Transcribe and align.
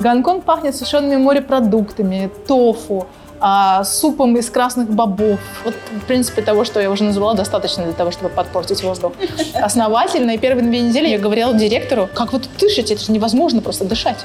Гонконг 0.00 0.44
пахнет 0.44 0.74
сушеными 0.74 1.16
морепродуктами, 1.16 2.30
тофу, 2.46 3.06
а, 3.38 3.84
супом 3.84 4.36
из 4.36 4.50
красных 4.50 4.90
бобов. 4.90 5.38
Вот, 5.64 5.74
в 6.02 6.04
принципе, 6.06 6.42
того, 6.42 6.64
что 6.64 6.80
я 6.80 6.90
уже 6.90 7.04
назвала, 7.04 7.34
достаточно 7.34 7.84
для 7.84 7.92
того, 7.92 8.10
чтобы 8.10 8.30
подпортить 8.30 8.82
воздух. 8.82 9.12
Основательно. 9.54 10.32
И 10.32 10.38
первые 10.38 10.66
две 10.66 10.80
недели 10.80 11.08
я 11.08 11.18
говорила 11.18 11.52
директору, 11.54 12.08
как 12.12 12.32
вы 12.32 12.40
тут 12.40 12.50
дышите, 12.58 12.94
это 12.94 13.04
же 13.04 13.12
невозможно 13.12 13.60
просто 13.60 13.84
дышать. 13.84 14.18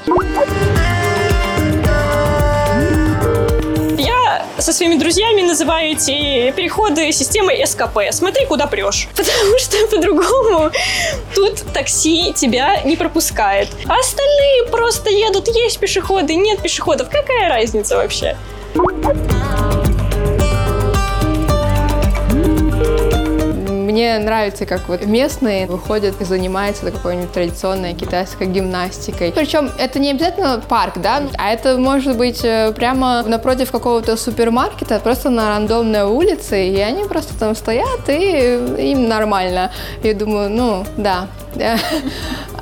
Со 4.58 4.72
своими 4.72 4.98
друзьями 4.98 5.42
называю 5.42 5.92
эти 5.92 6.50
переходы 6.52 7.12
системой 7.12 7.66
СКП. 7.66 7.98
Смотри, 8.10 8.46
куда 8.46 8.66
прешь. 8.66 9.08
Потому 9.16 9.58
что 9.58 9.86
по-другому 9.88 10.70
тут 11.34 11.62
такси 11.72 12.32
тебя 12.34 12.82
не 12.82 12.96
пропускает. 12.96 13.68
А 13.86 13.98
остальные 13.98 14.66
просто 14.70 15.10
едут, 15.10 15.48
есть 15.48 15.78
пешеходы, 15.78 16.34
нет 16.34 16.60
пешеходов. 16.60 17.08
Какая 17.10 17.48
разница 17.48 17.96
вообще? 17.96 18.36
Мне 23.96 24.18
нравится, 24.18 24.66
как 24.66 24.88
вот 24.88 25.06
местные 25.06 25.66
выходят 25.66 26.20
и 26.20 26.24
занимаются 26.24 26.90
какой-нибудь 26.90 27.32
традиционной 27.32 27.94
китайской 27.94 28.46
гимнастикой. 28.46 29.32
Причем 29.32 29.70
это 29.78 29.98
не 29.98 30.10
обязательно 30.10 30.62
парк, 30.68 30.98
да, 30.98 31.22
а 31.38 31.50
это 31.50 31.78
может 31.78 32.18
быть 32.18 32.44
э, 32.44 32.74
прямо 32.76 33.22
напротив 33.22 33.72
какого-то 33.72 34.18
супермаркета, 34.18 35.00
просто 35.00 35.30
на 35.30 35.48
рандомной 35.48 36.02
улице, 36.02 36.68
и 36.68 36.78
они 36.78 37.04
просто 37.04 37.38
там 37.38 37.54
стоят, 37.54 38.06
и 38.08 38.90
им 38.90 39.08
нормально. 39.08 39.72
Я 40.02 40.12
думаю, 40.12 40.50
ну, 40.50 40.84
да. 40.98 41.28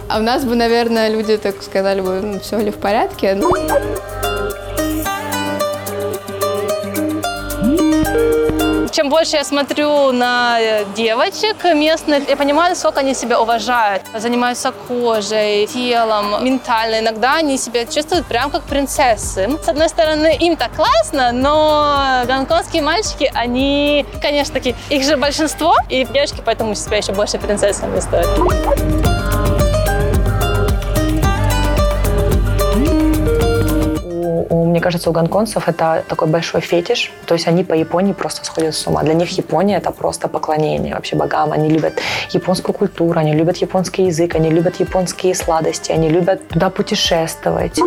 А 0.06 0.18
у 0.18 0.22
нас 0.22 0.44
бы, 0.44 0.54
наверное, 0.54 1.08
люди 1.08 1.36
так 1.36 1.62
сказали 1.62 2.00
бы, 2.00 2.20
ну, 2.20 2.38
все 2.38 2.60
ли 2.60 2.70
в 2.70 2.76
порядке. 2.76 3.34
Чем 8.94 9.08
больше 9.08 9.36
я 9.36 9.44
смотрю 9.44 10.12
на 10.12 10.56
э, 10.60 10.84
девочек 10.94 11.64
местных, 11.64 12.28
я 12.28 12.36
понимаю, 12.36 12.76
сколько 12.76 13.00
они 13.00 13.12
себя 13.12 13.40
уважают. 13.40 14.02
Занимаются 14.14 14.70
кожей, 14.70 15.66
телом, 15.66 16.44
ментально. 16.44 17.00
Иногда 17.00 17.34
они 17.34 17.58
себя 17.58 17.86
чувствуют 17.86 18.24
прям 18.26 18.50
как 18.50 18.62
принцессы. 18.62 19.48
С 19.64 19.68
одной 19.68 19.88
стороны, 19.88 20.36
им 20.38 20.56
так 20.56 20.72
классно, 20.74 21.32
но 21.32 22.22
гонконгские 22.26 22.82
мальчики, 22.82 23.32
они, 23.34 24.06
конечно, 24.22 24.54
такие, 24.54 24.76
их 24.90 25.04
же 25.04 25.16
большинство, 25.16 25.74
и 25.88 26.04
девочки 26.04 26.40
поэтому 26.44 26.76
себя 26.76 26.98
еще 26.98 27.12
больше 27.12 27.38
принцессами 27.38 27.98
стоят. 27.98 29.13
Мне 34.64 34.80
кажется, 34.80 35.10
у 35.10 35.12
гонконгцев 35.12 35.68
это 35.68 36.04
такой 36.08 36.28
большой 36.28 36.60
фетиш. 36.60 37.12
То 37.26 37.34
есть 37.34 37.48
они 37.48 37.64
по 37.64 37.74
Японии 37.74 38.12
просто 38.12 38.44
сходят 38.44 38.74
с 38.74 38.86
ума. 38.86 39.02
Для 39.02 39.14
них 39.14 39.30
Япония 39.38 39.76
это 39.76 39.90
просто 39.90 40.28
поклонение 40.28 40.94
вообще 40.94 41.16
богам. 41.16 41.52
Они 41.52 41.68
любят 41.68 41.94
японскую 42.30 42.74
культуру, 42.74 43.18
они 43.18 43.32
любят 43.32 43.56
японский 43.58 44.04
язык, 44.06 44.34
они 44.34 44.50
любят 44.50 44.80
японские 44.80 45.34
сладости, 45.34 45.92
они 45.92 46.08
любят 46.08 46.48
туда 46.48 46.70
путешествовать. 46.70 47.78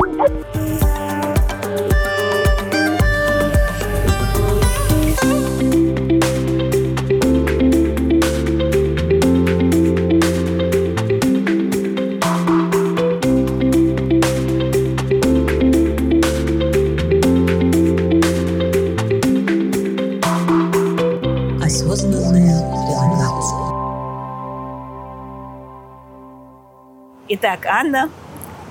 Итак, 27.40 27.68
Анна, 27.68 28.10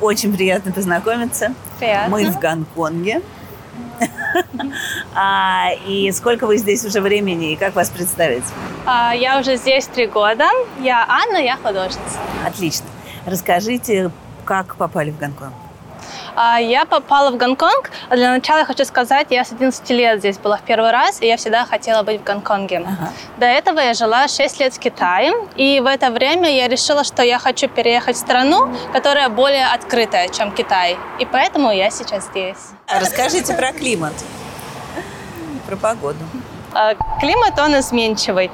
очень 0.00 0.34
приятно 0.34 0.72
познакомиться. 0.72 1.54
Приятно. 1.78 2.10
Мы 2.10 2.28
в 2.28 2.38
Гонконге. 2.40 3.22
А, 5.14 5.70
и 5.86 6.12
сколько 6.12 6.46
вы 6.46 6.58
здесь 6.58 6.84
уже 6.84 7.00
времени, 7.00 7.52
и 7.52 7.56
как 7.56 7.74
вас 7.74 7.88
представить? 7.88 8.44
А, 8.84 9.14
я 9.14 9.38
уже 9.38 9.56
здесь 9.56 9.86
три 9.86 10.06
года. 10.06 10.44
Я 10.82 11.06
Анна, 11.08 11.38
я 11.38 11.56
художница. 11.56 12.18
Отлично. 12.44 12.84
Расскажите, 13.24 14.10
как 14.44 14.76
попали 14.76 15.10
в 15.10 15.18
Гонконг? 15.18 15.54
А, 16.36 16.60
я 16.60 16.84
попала 16.84 17.30
в 17.30 17.38
Гонконг. 17.38 17.90
Для 18.10 18.30
начала 18.30 18.66
хочу 18.66 18.84
сказать, 18.84 19.28
я 19.30 19.42
с 19.42 19.52
11 19.52 19.90
лет 19.90 20.18
здесь 20.18 20.36
была 20.36 20.58
в 20.58 20.62
первый 20.62 20.90
раз, 20.90 21.22
и 21.22 21.26
я 21.26 21.38
всегда 21.38 21.64
хотела 21.64 22.02
быть 22.02 22.20
в 22.20 22.24
Гонконге. 22.24 22.84
Ага. 22.86 23.10
До 23.38 23.46
этого 23.46 23.80
я 23.80 23.94
жила 23.94 24.28
6 24.28 24.60
лет 24.60 24.74
в 24.74 24.78
Китае, 24.78 25.32
и 25.56 25.80
в 25.80 25.86
это 25.86 26.10
время 26.10 26.54
я 26.54 26.68
решила, 26.68 27.04
что 27.04 27.22
я 27.22 27.38
хочу 27.38 27.68
переехать 27.68 28.16
в 28.16 28.18
страну, 28.18 28.68
которая 28.92 29.30
более 29.30 29.66
открытая, 29.66 30.28
чем 30.28 30.52
Китай. 30.52 30.98
И 31.18 31.24
поэтому 31.24 31.70
я 31.72 31.90
сейчас 31.90 32.26
здесь. 32.26 32.58
Расскажите 32.86 33.54
про 33.54 33.72
климат, 33.72 34.12
про 35.66 35.76
погоду. 35.76 36.18
А, 36.76 36.94
климат, 37.20 37.58
он 37.58 37.78
изменчивый. 37.78 38.50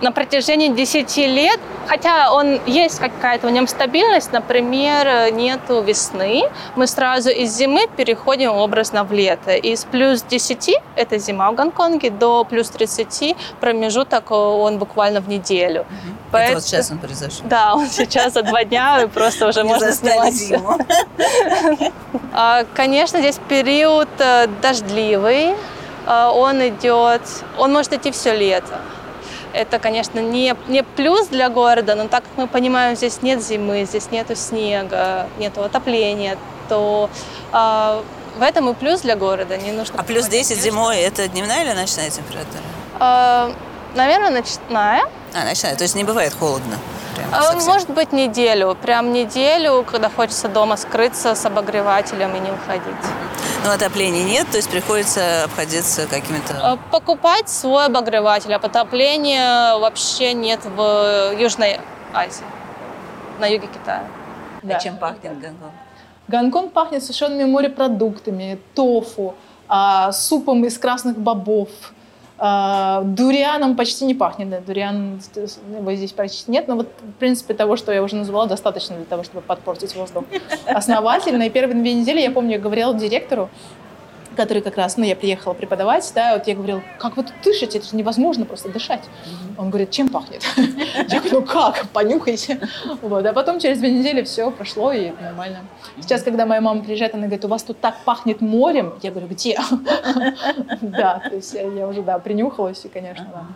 На 0.00 0.12
протяжении 0.12 0.68
10 0.68 1.16
лет, 1.18 1.60
хотя 1.86 2.32
он 2.32 2.60
есть 2.66 2.98
какая-то 2.98 3.46
в 3.46 3.50
нем 3.50 3.66
стабильность, 3.66 4.32
например, 4.32 5.32
нету 5.32 5.82
весны, 5.82 6.44
мы 6.76 6.86
сразу 6.86 7.30
из 7.30 7.54
зимы 7.56 7.86
переходим 7.96 8.52
образно 8.52 9.04
в 9.04 9.12
лето. 9.12 9.54
Из 9.54 9.84
плюс 9.84 10.22
10, 10.22 10.80
это 10.96 11.18
зима 11.18 11.50
в 11.50 11.54
Гонконге, 11.54 12.10
до 12.10 12.44
плюс 12.44 12.70
30 12.70 13.36
промежуток 13.60 14.30
он 14.30 14.78
буквально 14.78 15.20
в 15.20 15.28
неделю. 15.28 15.82
Угу. 15.82 16.16
Поэтому... 16.32 16.52
Это 16.52 16.54
вот 16.56 16.64
сейчас 16.64 16.90
он 16.90 16.98
произошел. 16.98 17.44
Да, 17.44 17.74
он 17.74 17.86
сейчас 17.86 18.32
за 18.32 18.42
два 18.42 18.64
дня, 18.64 19.02
и 19.02 19.06
просто 19.06 19.48
уже 19.48 19.62
можно 19.64 19.92
снимать. 19.92 20.52
А, 22.38 22.64
конечно, 22.74 23.18
здесь 23.20 23.40
период 23.48 24.08
э, 24.18 24.46
дождливый, 24.60 25.54
он 26.06 26.68
идет, 26.68 27.22
он 27.58 27.72
может 27.72 27.92
идти 27.92 28.10
все 28.12 28.34
лето. 28.34 28.78
Это, 29.52 29.78
конечно, 29.78 30.20
не, 30.20 30.54
не 30.68 30.82
плюс 30.82 31.28
для 31.28 31.48
города, 31.48 31.94
но 31.94 32.08
так 32.08 32.24
как 32.24 32.32
мы 32.36 32.46
понимаем, 32.46 32.94
здесь 32.94 33.22
нет 33.22 33.42
зимы, 33.42 33.84
здесь 33.86 34.10
нету 34.10 34.36
снега, 34.36 35.28
нету 35.38 35.62
отопления, 35.62 36.36
то 36.68 37.08
э, 37.52 38.02
в 38.36 38.42
этом 38.42 38.68
и 38.68 38.74
плюс 38.74 39.00
для 39.00 39.16
города. 39.16 39.56
Не 39.56 39.72
нужно 39.72 39.98
а 39.98 40.02
плюс 40.02 40.26
10 40.26 40.60
зимой– 40.60 40.98
это 40.98 41.26
дневная 41.28 41.64
или 41.64 41.72
ночная 41.72 42.10
температура? 42.10 42.60
Э, 43.00 43.52
наверное, 43.94 44.30
ночная. 44.30 45.08
А, 45.34 45.44
ночная, 45.44 45.74
то 45.74 45.84
есть 45.84 45.94
не 45.94 46.04
бывает 46.04 46.34
холодно? 46.38 46.76
А, 47.32 47.54
может 47.54 47.90
быть, 47.90 48.12
неделю. 48.12 48.76
Прям 48.80 49.12
неделю, 49.12 49.84
когда 49.90 50.08
хочется 50.10 50.48
дома 50.48 50.76
скрыться 50.76 51.34
с 51.34 51.44
обогревателем 51.46 52.34
и 52.36 52.40
не 52.40 52.50
уходить. 52.50 52.94
Но 53.64 53.72
отопления 53.72 54.24
нет, 54.24 54.46
то 54.50 54.58
есть 54.58 54.70
приходится 54.70 55.44
обходиться 55.44 56.06
какими-то... 56.06 56.54
А, 56.62 56.76
покупать 56.90 57.48
свой 57.48 57.86
обогреватель. 57.86 58.52
А 58.54 58.58
потопления 58.58 59.76
вообще 59.78 60.34
нет 60.34 60.60
в 60.64 61.34
Южной 61.38 61.80
Азии, 62.12 62.44
на 63.40 63.46
юге 63.46 63.66
Китая. 63.66 64.04
Да. 64.62 64.76
А 64.76 64.80
чем 64.80 64.96
пахнет 64.96 65.40
Гонконг? 65.40 65.72
Гонконг 66.28 66.72
пахнет 66.72 67.04
сушеными 67.04 67.44
морепродуктами, 67.44 68.58
тофу, 68.74 69.34
супом 70.12 70.64
из 70.64 70.78
красных 70.78 71.18
бобов, 71.18 71.68
а, 72.38 73.02
дурианом 73.02 73.76
почти 73.76 74.04
не 74.04 74.14
пахнет, 74.14 74.50
да, 74.50 74.60
дуриан 74.60 75.20
его 75.78 75.94
здесь 75.94 76.12
почти 76.12 76.50
нет, 76.50 76.68
но 76.68 76.76
вот, 76.76 76.88
в 77.00 77.18
принципе, 77.18 77.54
того, 77.54 77.76
что 77.76 77.92
я 77.92 78.02
уже 78.02 78.16
назвала, 78.16 78.46
достаточно 78.46 78.96
для 78.96 79.06
того, 79.06 79.22
чтобы 79.22 79.40
подпортить 79.40 79.94
воздух 79.96 80.24
основательно. 80.66 81.44
И 81.44 81.50
первые 81.50 81.80
две 81.80 81.94
недели, 81.94 82.20
я 82.20 82.30
помню, 82.30 82.52
я 82.52 82.58
говорила 82.58 82.92
директору, 82.94 83.48
который 84.36 84.62
как 84.62 84.76
раз, 84.76 84.96
ну, 84.96 85.04
я 85.04 85.16
приехала 85.16 85.54
преподавать, 85.54 86.10
да, 86.14 86.34
вот 86.34 86.46
я 86.46 86.54
говорила, 86.54 86.82
как 86.98 87.16
вы 87.16 87.24
тут 87.24 87.34
дышите, 87.42 87.78
это 87.78 87.88
же 87.88 87.96
невозможно 87.96 88.44
просто 88.44 88.68
дышать. 88.68 89.02
Mm-hmm. 89.02 89.46
Он 89.58 89.70
говорит, 89.70 89.90
чем 89.90 90.08
пахнет? 90.08 90.42
Я 91.08 91.20
говорю, 91.20 91.40
ну 91.40 91.46
как, 91.46 91.88
понюхайте. 91.92 92.60
Вот, 93.00 93.24
а 93.24 93.32
потом 93.32 93.58
через 93.58 93.78
две 93.78 93.90
недели 93.90 94.22
все 94.22 94.50
прошло 94.50 94.92
и 94.92 95.10
нормально. 95.20 95.66
Сейчас, 96.00 96.22
когда 96.22 96.46
моя 96.46 96.60
мама 96.60 96.82
приезжает, 96.82 97.14
она 97.14 97.24
говорит, 97.24 97.44
у 97.44 97.48
вас 97.48 97.62
тут 97.62 97.80
так 97.80 97.96
пахнет 98.04 98.40
морем. 98.40 98.94
Я 99.02 99.10
говорю, 99.10 99.28
где? 99.28 99.58
Да, 100.80 101.22
то 101.28 101.36
есть 101.36 101.54
я 101.54 101.88
уже, 101.88 102.02
да, 102.02 102.18
принюхалась 102.18 102.84
и, 102.84 102.88
конечно, 102.88 103.26
да. 103.32 103.46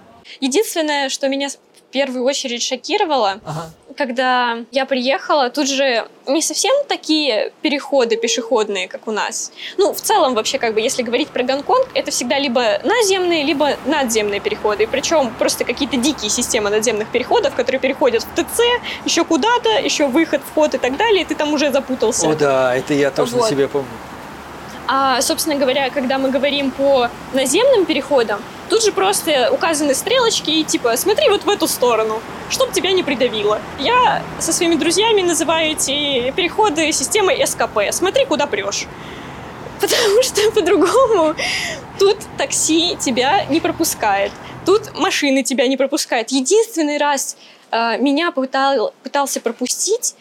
Единственное, 0.40 1.08
что 1.08 1.28
меня 1.28 1.48
первую 1.90 2.24
очередь 2.24 2.62
шокировало, 2.62 3.40
Ага. 3.44 3.70
когда 3.96 4.58
я 4.70 4.86
приехала, 4.86 5.50
тут 5.50 5.68
же 5.68 6.06
не 6.26 6.40
совсем 6.42 6.72
такие 6.88 7.52
переходы 7.62 8.16
пешеходные, 8.16 8.88
как 8.88 9.06
у 9.08 9.10
нас. 9.10 9.52
Ну, 9.76 9.92
в 9.92 10.00
целом, 10.00 10.34
вообще, 10.34 10.58
как 10.58 10.74
бы, 10.74 10.80
если 10.80 11.02
говорить 11.02 11.28
про 11.28 11.42
Гонконг, 11.42 11.88
это 11.94 12.10
всегда 12.10 12.38
либо 12.38 12.78
наземные, 12.84 13.42
либо 13.44 13.76
надземные 13.86 14.40
переходы. 14.40 14.86
Причем 14.86 15.32
просто 15.38 15.64
какие-то 15.64 15.96
дикие 15.96 16.30
системы 16.30 16.70
надземных 16.70 17.08
переходов, 17.08 17.54
которые 17.54 17.80
переходят 17.80 18.22
в 18.22 18.34
ТЦ, 18.34 18.60
еще 19.04 19.24
куда-то, 19.24 19.70
еще 19.80 20.06
выход, 20.06 20.40
вход 20.50 20.74
и 20.74 20.78
так 20.78 20.96
далее, 20.96 21.22
и 21.22 21.24
ты 21.24 21.34
там 21.34 21.52
уже 21.52 21.70
запутался. 21.72 22.28
О, 22.28 22.34
да, 22.34 22.74
это 22.76 22.94
я 22.94 23.10
тоже 23.10 23.32
на 23.32 23.38
Вот. 23.42 23.50
себе 23.50 23.68
помню. 23.68 23.88
А, 24.86 25.20
собственно 25.22 25.56
говоря, 25.56 25.90
когда 25.90 26.18
мы 26.18 26.30
говорим 26.30 26.70
по 26.70 27.08
наземным 27.32 27.84
переходам, 27.86 28.40
тут 28.70 28.84
же 28.84 28.92
просто 28.92 29.50
указаны 29.52 29.94
стрелочки 29.94 30.50
и 30.50 30.64
типа 30.64 30.96
смотри 30.96 31.28
вот 31.28 31.44
в 31.44 31.48
эту 31.50 31.66
сторону, 31.66 32.22
чтобы 32.48 32.72
тебя 32.72 32.92
не 32.92 33.02
придавило. 33.02 33.60
Я 33.78 34.22
со 34.38 34.52
своими 34.52 34.76
друзьями 34.76 35.22
называю 35.22 35.72
эти 35.72 36.30
переходы 36.30 36.92
системой 36.92 37.44
СКП. 37.46 37.78
Смотри, 37.90 38.24
куда 38.24 38.46
прешь. 38.46 38.86
Потому 39.80 40.22
что 40.22 40.50
по-другому 40.52 41.34
тут 41.98 42.16
такси 42.38 42.96
тебя 43.00 43.44
не 43.46 43.60
пропускает. 43.60 44.32
Тут 44.64 44.94
машины 44.94 45.42
тебя 45.42 45.66
не 45.66 45.76
пропускают. 45.76 46.30
Единственный 46.30 46.98
раз 46.98 47.36
э, 47.72 47.98
меня 47.98 48.30
пытал- 48.30 48.92
пытался 49.02 49.40
пропустить 49.40 50.14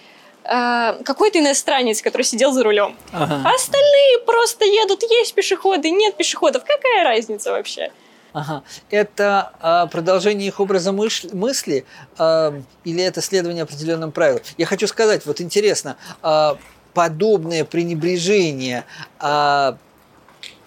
э, 0.43 1.03
какой-то 1.03 1.39
иностранец, 1.39 2.01
который 2.01 2.23
сидел 2.23 2.51
за 2.51 2.63
рулем. 2.63 2.95
Ага. 3.11 3.41
А 3.45 3.53
остальные 3.53 4.19
просто 4.25 4.65
едут, 4.65 5.03
есть 5.03 5.35
пешеходы, 5.35 5.91
нет 5.91 6.15
пешеходов. 6.15 6.63
Какая 6.65 7.03
разница 7.03 7.51
вообще? 7.51 7.91
Ага. 8.33 8.63
Это 8.89 9.51
а, 9.59 9.87
продолжение 9.87 10.47
их 10.47 10.59
образа 10.59 10.91
мыш- 10.91 11.33
мысли 11.35 11.85
а, 12.17 12.61
или 12.83 13.03
это 13.03 13.21
следование 13.21 13.63
определенным 13.63 14.11
правилам? 14.11 14.41
Я 14.57 14.65
хочу 14.65 14.87
сказать, 14.87 15.25
вот 15.25 15.41
интересно, 15.41 15.97
а, 16.21 16.57
подобное 16.93 17.65
пренебрежение 17.65 18.85
а, 19.19 19.77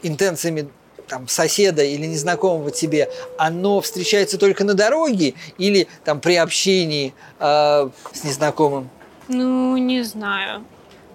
интенциями 0.03 0.69
там, 1.09 1.29
соседа 1.29 1.83
или 1.83 2.07
незнакомого 2.07 2.71
тебе, 2.71 3.09
оно 3.39 3.81
встречается 3.81 4.39
только 4.39 4.65
на 4.65 4.75
дороге 4.75 5.35
или 5.59 5.87
там 6.05 6.21
при 6.21 6.37
общении 6.37 7.15
а, 7.39 7.91
с 8.13 8.25
незнакомым? 8.25 8.91
Ну, 9.29 9.77
не 9.77 10.03
знаю. 10.03 10.65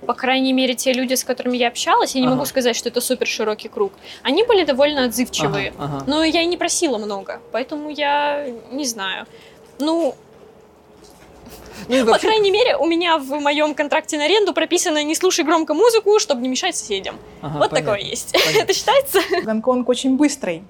По 0.05 0.13
крайней 0.13 0.53
мере, 0.53 0.75
те 0.75 0.93
люди, 0.93 1.15
с 1.15 1.23
которыми 1.23 1.57
я 1.57 1.67
общалась, 1.69 2.13
я 2.15 2.21
не 2.21 2.27
Ага. 2.27 2.35
могу 2.35 2.45
сказать, 2.45 2.75
что 2.75 2.89
это 2.89 3.01
супер 3.01 3.27
широкий 3.27 3.67
круг. 3.67 3.91
Они 4.23 4.43
были 4.43 4.63
довольно 4.63 5.05
отзывчивые. 5.05 5.73
Ага, 5.77 5.95
ага. 5.97 6.03
Но 6.07 6.23
я 6.23 6.41
и 6.41 6.45
не 6.45 6.55
просила 6.57 6.97
много, 6.97 7.39
поэтому 7.51 7.89
я 7.89 8.45
не 8.71 8.85
знаю. 8.85 9.25
Ну, 9.79 10.15
Ну 11.89 11.95
и 11.95 11.99
по 12.01 12.11
вообще- 12.11 12.27
крайней 12.27 12.51
мере, 12.51 12.75
у 12.77 12.85
меня 12.85 13.17
в 13.17 13.29
моем 13.39 13.73
контракте 13.75 14.17
на 14.17 14.25
аренду 14.25 14.53
прописано 14.53 15.03
«не 15.03 15.15
слушай 15.15 15.43
громко 15.45 15.73
музыку, 15.73 16.19
чтобы 16.19 16.41
не 16.41 16.49
мешать 16.49 16.75
соседям». 16.75 17.17
Ага, 17.41 17.59
вот 17.59 17.69
понятно, 17.69 17.93
такое 17.93 18.09
есть. 18.09 18.33
понятно. 18.33 18.59
Это 18.63 18.73
считается? 18.73 19.19
Гонконг 19.43 19.87
очень 19.89 20.15
быстрый. 20.17 20.63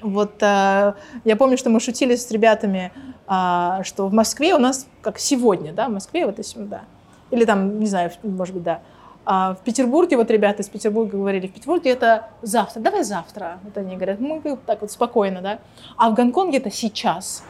Вот 0.00 0.42
э, 0.42 0.94
я 1.24 1.36
помню, 1.36 1.56
что 1.56 1.70
мы 1.70 1.78
шутили 1.80 2.16
с 2.16 2.30
ребятами, 2.30 2.92
а, 3.26 3.82
что 3.84 4.08
в 4.08 4.12
Москве 4.12 4.54
у 4.54 4.58
нас, 4.58 4.86
как 5.00 5.18
сегодня, 5.20 5.72
да, 5.72 5.86
в 5.88 5.92
Москве 5.92 6.26
вот 6.26 6.38
если, 6.38 6.60
да, 6.60 6.82
или 7.32 7.44
там, 7.44 7.80
не 7.80 7.86
знаю, 7.86 8.12
может 8.22 8.54
быть, 8.54 8.62
да. 8.62 8.80
А 9.24 9.54
в 9.54 9.58
Петербурге, 9.64 10.16
вот 10.16 10.30
ребята 10.30 10.62
из 10.62 10.68
Петербурга 10.68 11.16
говорили, 11.16 11.46
в 11.46 11.52
Петербурге 11.52 11.90
это 11.90 12.28
завтра, 12.42 12.80
давай 12.80 13.04
завтра. 13.04 13.58
Вот 13.62 13.76
они 13.76 13.94
говорят, 13.96 14.20
мы 14.20 14.40
так 14.66 14.80
вот 14.80 14.90
спокойно, 14.90 15.40
да. 15.40 15.58
А 15.96 16.10
в 16.10 16.14
Гонконге 16.14 16.58
это 16.58 16.70
сейчас. 16.70 17.44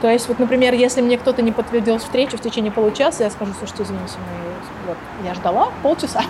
То 0.00 0.08
есть, 0.10 0.28
вот, 0.28 0.38
например, 0.38 0.72
если 0.72 1.02
мне 1.02 1.18
кто-то 1.18 1.42
не 1.42 1.52
подтвердил 1.52 1.98
встречу 1.98 2.38
в 2.38 2.40
течение 2.40 2.72
получаса, 2.72 3.24
я 3.24 3.30
скажу, 3.30 3.52
слушайте, 3.58 3.82
извините, 3.82 4.14
мы, 4.18 4.88
вот, 4.88 4.96
я 5.26 5.34
ждала 5.34 5.68
полчаса, 5.82 6.22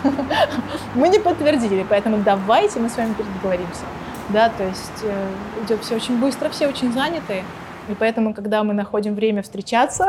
мы 0.96 1.08
не 1.08 1.20
подтвердили, 1.20 1.86
поэтому 1.88 2.18
давайте 2.18 2.80
мы 2.80 2.90
с 2.90 2.96
вами 2.96 3.14
договоримся. 3.16 3.84
Да, 4.30 4.48
то 4.48 4.64
есть 4.64 5.02
э, 5.02 5.28
идет 5.64 5.82
все 5.84 5.96
очень 5.96 6.18
быстро, 6.18 6.48
все 6.50 6.66
очень 6.66 6.92
заняты, 6.92 7.44
и 7.88 7.94
поэтому, 7.94 8.34
когда 8.34 8.62
мы 8.62 8.74
находим 8.74 9.14
время 9.14 9.42
встречаться, 9.42 10.06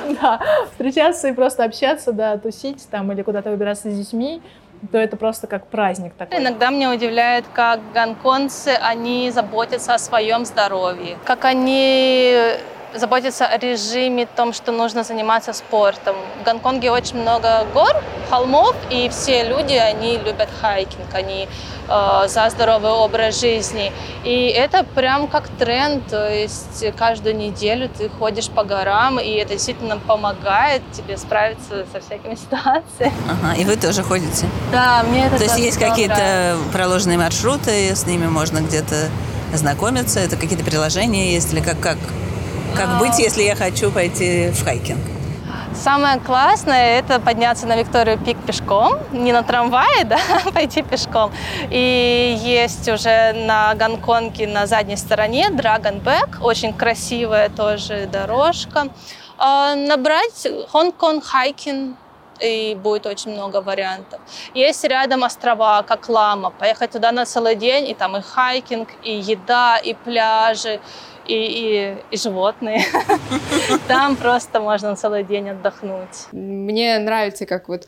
встречаться 0.72 1.28
и 1.28 1.32
просто 1.32 1.64
общаться, 1.64 2.12
да, 2.12 2.38
тусить 2.38 2.88
там 2.90 3.12
или 3.12 3.22
куда-то 3.22 3.50
выбираться 3.50 3.90
с 3.90 3.94
детьми, 3.96 4.42
то 4.90 4.98
это 4.98 5.16
просто 5.16 5.46
как 5.46 5.66
праздник 5.66 6.14
такой. 6.14 6.38
Иногда 6.38 6.70
меня 6.70 6.92
удивляет, 6.92 7.44
как 7.52 7.80
гонконгцы, 7.92 8.78
они 8.80 9.30
заботятся 9.30 9.94
о 9.94 9.98
своем 9.98 10.44
здоровье, 10.44 11.18
как 11.24 11.44
они 11.44 12.34
заботятся 12.94 13.46
о 13.46 13.58
режиме, 13.58 14.26
том, 14.26 14.52
что 14.52 14.72
нужно 14.72 15.04
заниматься 15.04 15.52
спортом. 15.52 16.16
В 16.40 16.44
Гонконге 16.44 16.90
очень 16.90 17.20
много 17.20 17.66
гор, 17.72 17.94
холмов, 18.30 18.74
и 18.90 19.08
все 19.08 19.44
люди, 19.44 19.74
они 19.74 20.18
любят 20.18 20.48
хайкинг, 20.60 21.14
они 21.14 21.48
э, 21.88 22.28
за 22.28 22.50
здоровый 22.50 22.90
образ 22.90 23.40
жизни. 23.40 23.92
И 24.24 24.46
это 24.46 24.84
прям 24.84 25.26
как 25.26 25.48
тренд, 25.48 26.06
то 26.08 26.28
есть 26.30 26.84
каждую 26.96 27.36
неделю 27.36 27.88
ты 27.88 28.08
ходишь 28.08 28.48
по 28.48 28.64
горам, 28.64 29.18
и 29.18 29.30
это 29.30 29.54
действительно 29.54 29.98
помогает 29.98 30.82
тебе 30.92 31.16
справиться 31.16 31.86
со 31.92 32.00
всякими 32.00 32.34
ситуациями. 32.36 33.12
Ага, 33.28 33.54
и 33.56 33.64
вы 33.64 33.76
тоже 33.76 34.02
ходите. 34.02 34.46
Да, 34.72 35.02
мне 35.08 35.26
это 35.26 35.36
То 35.36 35.44
есть 35.44 35.58
есть 35.58 35.78
какие-то 35.78 36.56
проложенные 36.72 37.18
маршруты, 37.18 37.94
с 37.94 38.06
ними 38.06 38.26
можно 38.26 38.58
где-то 38.60 39.08
знакомиться, 39.52 40.20
это 40.20 40.36
какие-то 40.36 40.64
приложения 40.64 41.32
есть, 41.34 41.52
или 41.52 41.60
как, 41.60 41.80
как, 41.80 41.98
как 42.76 42.98
быть, 42.98 43.18
если 43.18 43.42
я 43.42 43.56
хочу 43.56 43.90
пойти 43.90 44.50
в 44.50 44.64
хайкинг? 44.64 45.00
Самое 45.74 46.18
классное– 46.18 46.98
это 47.00 47.20
подняться 47.20 47.66
на 47.66 47.76
Викторию 47.76 48.18
Пик 48.18 48.36
пешком, 48.44 48.98
не 49.12 49.32
на 49.32 49.42
трамвае, 49.42 50.04
да, 50.04 50.18
а 50.44 50.50
пойти 50.50 50.82
пешком. 50.82 51.32
И 51.70 52.36
есть 52.42 52.88
уже 52.88 53.32
на 53.32 53.74
Гонконге 53.74 54.46
на 54.46 54.66
задней 54.66 54.96
стороне 54.96 55.48
Dragon 55.50 56.02
Back, 56.02 56.42
очень 56.42 56.74
красивая 56.74 57.48
тоже 57.48 58.08
дорожка. 58.10 58.88
А, 59.38 59.74
Набрать 59.74 60.46
Hong 60.72 60.98
Kong 60.98 61.24
hiking, 61.24 61.96
и 62.40 62.74
будет 62.74 63.06
очень 63.06 63.32
много 63.32 63.60
вариантов. 63.60 64.20
Есть 64.54 64.84
рядом 64.84 65.22
острова, 65.22 65.82
как 65.82 66.08
Ламма, 66.08 66.50
поехать 66.50 66.90
туда 66.90 67.12
на 67.12 67.24
целый 67.24 67.54
день, 67.54 67.88
и 67.88 67.94
там 67.94 68.16
и 68.16 68.22
хайкинг, 68.22 68.88
и 69.02 69.12
еда, 69.12 69.76
и 69.78 69.94
пляжи, 69.94 70.80
и, 71.26 71.34
и, 71.34 71.96
и 72.10 72.16
животные. 72.16 72.82
Там 73.88 74.16
просто 74.16 74.60
можно 74.60 74.96
целый 74.96 75.24
день 75.24 75.50
отдохнуть. 75.50 76.26
Мне 76.32 76.98
нравится, 76.98 77.46
как 77.46 77.68
вот 77.68 77.86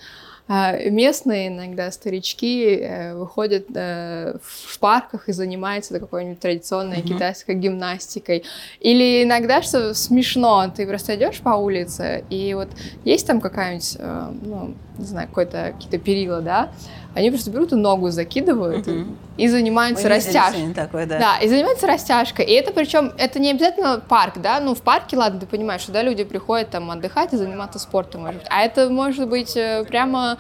а, 0.49 0.77
местные 0.91 1.49
иногда 1.49 1.91
старички 1.93 2.77
э, 2.77 3.15
выходят 3.15 3.67
э, 3.75 4.37
в 4.43 4.79
парках 4.81 5.29
и 5.29 5.33
занимаются 5.33 5.99
какой-нибудь 5.99 6.41
традиционной 6.41 7.01
китайской 7.03 7.55
гимнастикой. 7.55 8.45
Или 8.81 9.23
иногда, 9.23 9.63
что 9.63 9.95
смешно, 9.95 10.71
ты 10.75 10.87
просто 10.87 11.15
идешь 11.15 11.41
по 11.41 11.51
улице, 11.51 12.25
и 12.29 12.55
вот 12.55 12.69
есть 13.05 13.27
там 13.27 13.41
какая-нибудь, 13.41 13.97
э, 13.99 14.33
ну, 14.43 14.75
не 14.99 15.05
знаю, 15.05 15.29
какой-то, 15.29 15.75
какие-то 15.75 15.99
перила, 15.99 16.41
да, 16.41 16.73
они 17.15 17.31
просто 17.31 17.51
берут 17.51 17.73
и 17.73 17.77
ногу 17.77 18.11
закидывают 18.11 18.87
и- 18.89 18.91
Мгм. 18.91 19.17
и 19.37 19.49
занимаются 19.49 20.09
растяжкой. 20.09 20.73
такое, 20.75 21.07
да. 21.07 21.19
Да, 21.19 21.39
и 21.39 21.49
занимается 21.49 21.87
растяжкой. 21.87 22.45
И 22.47 22.53
это 22.53 22.73
причем, 22.73 23.13
это 23.19 23.39
не 23.39 23.51
обязательно 23.51 24.01
парк, 24.01 24.35
да, 24.39 24.61
ну 24.61 24.75
в 24.75 24.83
парке, 24.83 25.17
ладно, 25.17 25.41
ты 25.41 25.47
понимаешь, 25.47 25.83
что 25.83 25.93
да, 25.93 26.03
люди 26.03 26.25
приходят 26.25 26.71
там 26.71 26.91
отдыхать 26.91 27.33
и 27.33 27.37
заниматься 27.37 27.79
спортом, 27.79 28.23
может 28.23 28.39
быть. 28.41 28.47
А 28.51 28.63
это 28.63 28.89
может 28.89 29.29
быть 29.29 29.57
э, 29.57 29.85
прямо 29.85 30.39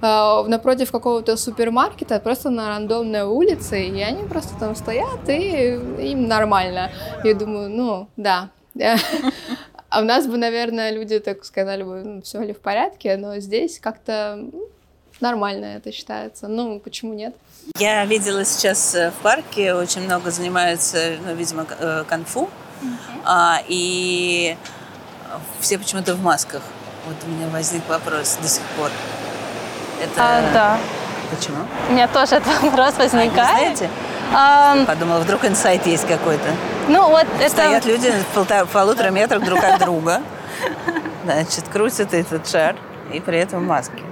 э, 0.00 0.42
напротив 0.48 0.90
какого-то 0.92 1.36
супермаркета, 1.36 2.18
просто 2.20 2.50
на 2.50 2.68
рандомной 2.68 3.22
улице, 3.24 3.82
и 3.84 4.00
они 4.02 4.22
просто 4.24 4.58
там 4.58 4.74
стоят, 4.76 5.28
и 5.28 5.78
им 6.10 6.26
нормально. 6.26 6.90
Я 7.22 7.34
думаю, 7.34 7.70
ну, 7.70 8.08
да. 8.16 8.48
А 9.90 10.00
у 10.00 10.04
нас 10.04 10.26
бы, 10.26 10.36
наверное, 10.36 10.90
люди 10.90 11.20
так 11.20 11.44
сказали 11.44 11.84
бы, 11.84 12.02
ну, 12.04 12.22
все 12.22 12.42
ли 12.42 12.52
в 12.52 12.58
порядке, 12.58 13.16
но 13.16 13.38
здесь 13.38 13.78
как-то 13.78 14.40
нормально 15.28 15.64
это 15.76 15.90
считается. 15.90 16.46
Ну, 16.48 16.78
почему 16.78 17.14
нет? 17.14 17.34
Я 17.78 18.04
видела 18.04 18.44
сейчас 18.44 18.94
э, 18.94 19.10
в 19.10 19.14
парке, 19.22 19.74
очень 19.74 20.02
много 20.02 20.30
занимаются, 20.30 21.16
ну, 21.26 21.34
видимо, 21.34 21.64
к- 21.64 21.76
э, 21.80 22.04
кунг-фу. 22.08 22.48
А, 23.24 23.60
и 23.66 24.56
все 25.60 25.78
почему-то 25.78 26.14
в 26.14 26.22
масках. 26.22 26.62
Вот 27.06 27.16
у 27.26 27.30
меня 27.30 27.48
возник 27.48 27.82
вопрос 27.88 28.36
до 28.42 28.48
сих 28.48 28.62
пор. 28.76 28.90
Это 30.02 30.12
А, 30.18 30.52
да. 30.52 30.78
почему? 31.34 31.56
У 31.88 31.92
меня 31.92 32.06
тоже 32.08 32.36
этот 32.36 32.60
вопрос 32.62 32.94
А, 32.98 33.02
возникает. 33.02 33.32
знаете? 33.78 33.90
Ам, 34.34 34.84
Подумала, 34.86 35.20
вдруг 35.20 35.44
инсайт 35.44 35.86
есть 35.86 36.06
какой-то. 36.06 36.48
ну 36.88 37.08
вот 37.08 37.26
это... 37.40 37.48
Стоят 37.50 37.84
люди 37.86 38.10
в 38.10 38.36
полтора- 38.36 38.66
полутора 38.66 39.10
метрах 39.10 39.42
друг 39.44 39.62
от 39.64 39.80
друга. 39.80 40.22
Значит, 41.24 41.64
крутят 41.72 42.12
этот 42.12 42.46
шар 42.48 42.76
и 43.12 43.20
при 43.20 43.38
этом 43.38 43.60
в 43.64 43.66
маске. 43.66 44.02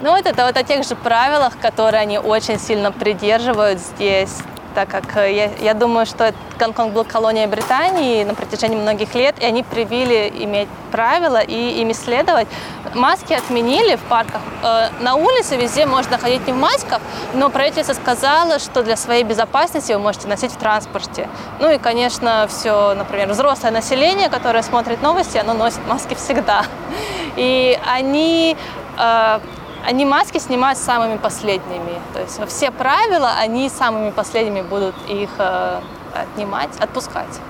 Ну 0.00 0.12
вот 0.12 0.26
это 0.26 0.46
вот 0.46 0.56
о 0.56 0.62
тех 0.62 0.84
же 0.84 0.94
правилах, 0.94 1.58
которые 1.60 2.02
они 2.02 2.18
очень 2.20 2.60
сильно 2.60 2.92
придерживают 2.92 3.80
здесь. 3.80 4.36
так 4.76 4.88
как 4.88 5.16
э, 5.16 5.34
я, 5.34 5.50
я 5.60 5.74
думаю, 5.74 6.06
что 6.06 6.32
Гонконг 6.56 6.92
был 6.92 7.04
колонией 7.04 7.48
Британии 7.48 8.22
на 8.22 8.34
протяжении 8.34 8.76
многих 8.76 9.12
лет, 9.16 9.34
и 9.40 9.44
они 9.44 9.64
привили 9.64 10.32
иметь 10.44 10.68
правила 10.92 11.40
и 11.40 11.80
ими 11.80 11.94
следовать. 11.94 12.46
Маски 12.94 13.32
отменили 13.32 13.96
в 13.96 14.00
парках. 14.02 14.40
Э, 14.62 14.90
на 15.00 15.16
улице 15.16 15.56
везде 15.56 15.84
можно 15.84 16.16
ходить 16.16 16.46
не 16.46 16.52
в 16.52 16.56
масках, 16.56 17.00
но 17.34 17.50
правительство 17.50 17.92
сказало, 17.94 18.60
что 18.60 18.84
для 18.84 18.96
своей 18.96 19.24
безопасности 19.24 19.92
вы 19.92 19.98
можете 19.98 20.28
носить 20.28 20.52
в 20.52 20.58
транспорте. 20.58 21.28
Ну 21.58 21.72
и, 21.72 21.78
конечно, 21.78 22.46
все, 22.48 22.94
например, 22.94 23.30
взрослое 23.30 23.72
население, 23.72 24.28
которое 24.28 24.62
смотрит 24.62 25.02
новости, 25.02 25.38
оно 25.38 25.54
носит 25.54 25.84
маски 25.88 26.14
всегда. 26.14 26.64
И 27.36 27.76
они 27.84 28.56
э, 28.96 29.40
они 29.86 30.04
маски 30.04 30.38
снимают 30.38 30.78
самыми 30.78 31.16
последними. 31.16 32.00
То 32.12 32.20
есть 32.20 32.40
все 32.48 32.70
правила, 32.70 33.32
они 33.38 33.68
самыми 33.68 34.10
последними 34.10 34.62
будут 34.62 34.94
их 35.08 35.30
э, 35.38 35.80
отнимать, 36.14 36.70
отпускать. 36.80 37.40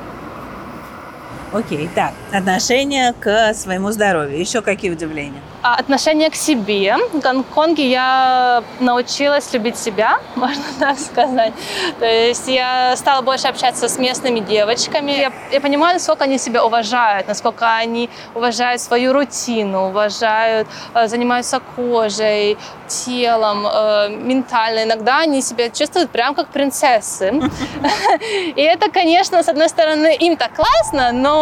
Окей, 1.52 1.88
так, 1.94 2.12
отношение 2.30 3.14
к 3.14 3.54
своему 3.54 3.90
здоровью. 3.90 4.38
Еще 4.38 4.60
какие 4.60 4.90
удивления? 4.90 5.40
А 5.62 5.76
отношение 5.76 6.30
к 6.30 6.34
себе. 6.34 6.96
В 7.12 7.20
Гонконге 7.20 7.88
я 7.88 8.62
научилась 8.80 9.50
любить 9.54 9.78
себя, 9.78 10.18
можно 10.34 10.62
так 10.78 10.98
сказать. 10.98 11.54
То 11.98 12.04
есть 12.04 12.48
я 12.48 12.94
стала 12.96 13.22
больше 13.22 13.48
общаться 13.48 13.88
с 13.88 13.98
местными 13.98 14.40
девочками. 14.40 15.12
Я, 15.12 15.32
я 15.50 15.60
понимаю, 15.60 15.94
насколько 15.94 16.24
они 16.24 16.38
себя 16.38 16.64
уважают, 16.64 17.26
насколько 17.28 17.76
они 17.76 18.10
уважают 18.34 18.82
свою 18.82 19.14
рутину, 19.14 19.88
уважают, 19.88 20.68
э, 20.94 21.08
занимаются 21.08 21.60
кожей, 21.76 22.58
телом, 22.86 23.66
э, 23.66 24.08
ментально. 24.10 24.84
Иногда 24.84 25.20
они 25.20 25.40
себя 25.42 25.70
чувствуют 25.70 26.10
прям 26.10 26.34
как 26.34 26.48
принцессы. 26.48 27.32
И 28.56 28.60
это, 28.60 28.90
конечно, 28.90 29.42
с 29.42 29.48
одной 29.48 29.68
стороны, 29.68 30.14
им 30.14 30.36
так 30.36 30.52
классно, 30.54 31.12
но 31.12 31.37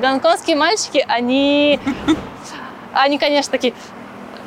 гонконгские 0.00 0.56
мальчики, 0.56 1.04
они 1.08 1.78
они, 2.92 3.18
конечно, 3.18 3.50
такие 3.50 3.74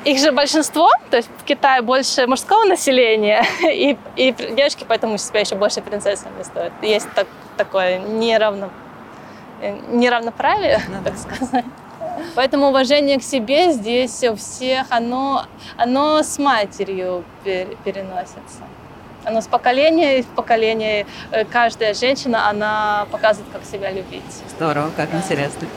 их 0.03 0.19
же 0.19 0.31
большинство, 0.31 0.89
то 1.09 1.17
есть 1.17 1.29
в 1.39 1.43
Китае 1.43 1.81
больше 1.81 2.27
мужского 2.27 2.63
населения, 2.65 3.43
и, 3.63 3.97
и 4.15 4.31
девочки 4.31 4.85
поэтому 4.87 5.17
себя 5.17 5.39
еще 5.39 5.55
больше 5.55 5.81
принцессами 5.81 6.43
стоят. 6.43 6.73
Есть 6.81 7.09
так, 7.15 7.27
такое 7.57 7.99
неравно, 7.99 8.69
неравноправие, 9.89 10.79
ну, 10.87 10.97
так 11.03 11.17
сказать. 11.17 11.65
Поэтому 12.35 12.67
уважение 12.67 13.19
к 13.19 13.23
себе 13.23 13.71
здесь 13.71 14.23
у 14.23 14.35
всех, 14.35 14.85
оно, 14.89 15.45
оно 15.75 16.21
с 16.21 16.37
матерью 16.37 17.25
переносится. 17.43 18.61
Оно 19.25 19.41
с 19.41 19.47
поколения 19.47 20.21
в 20.21 20.27
поколение. 20.27 21.05
Э, 21.31 21.45
каждая 21.45 21.93
женщина, 21.93 22.49
она 22.49 23.07
показывает, 23.11 23.51
как 23.51 23.65
себя 23.65 23.91
любить. 23.91 24.23
Здорово, 24.55 24.91
как 24.95 25.13
интересно. 25.13 25.67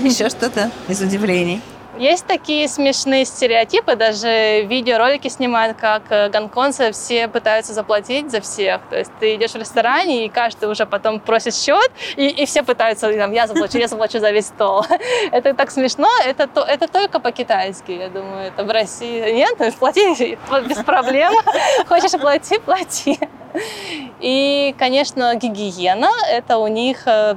Еще 0.00 0.28
что-то 0.28 0.70
из 0.88 1.00
удивлений? 1.00 1.60
Есть 1.98 2.26
такие 2.26 2.66
смешные 2.68 3.24
стереотипы, 3.24 3.94
даже 3.94 4.62
видеоролики 4.62 5.28
снимают, 5.28 5.76
как 5.76 6.02
э, 6.10 6.28
гонконцы 6.28 6.90
все 6.90 7.28
пытаются 7.28 7.72
заплатить 7.72 8.30
за 8.32 8.40
всех. 8.40 8.80
То 8.90 8.98
есть 8.98 9.12
ты 9.20 9.36
идешь 9.36 9.52
в 9.52 9.56
ресторане, 9.56 10.26
и 10.26 10.28
каждый 10.28 10.68
уже 10.68 10.86
потом 10.86 11.20
просит 11.20 11.54
счет, 11.54 11.90
и, 12.16 12.26
и 12.26 12.46
все 12.46 12.64
пытаются, 12.64 13.12
там, 13.12 13.32
я 13.32 13.46
заплачу, 13.46 13.78
я 13.78 13.86
заплачу 13.86 14.18
за 14.18 14.32
весь 14.32 14.46
стол. 14.46 14.84
Это 15.32 15.54
так 15.54 15.70
смешно, 15.70 16.08
это, 16.26 16.48
это 16.60 16.88
только 16.88 17.20
по-китайски, 17.20 17.92
я 17.92 18.08
думаю. 18.08 18.48
Это 18.48 18.64
в 18.64 18.70
России 18.70 19.32
нет, 19.32 19.54
ну, 19.58 19.70
плати 19.72 20.36
без 20.68 20.78
проблем. 20.78 21.32
Хочешь 21.88 22.18
плати, 22.20 22.58
плати. 22.58 23.18
И, 24.20 24.74
конечно, 24.78 25.34
гигиена, 25.36 26.10
это 26.28 26.58
у 26.58 26.66
них 26.66 27.06
э, 27.06 27.36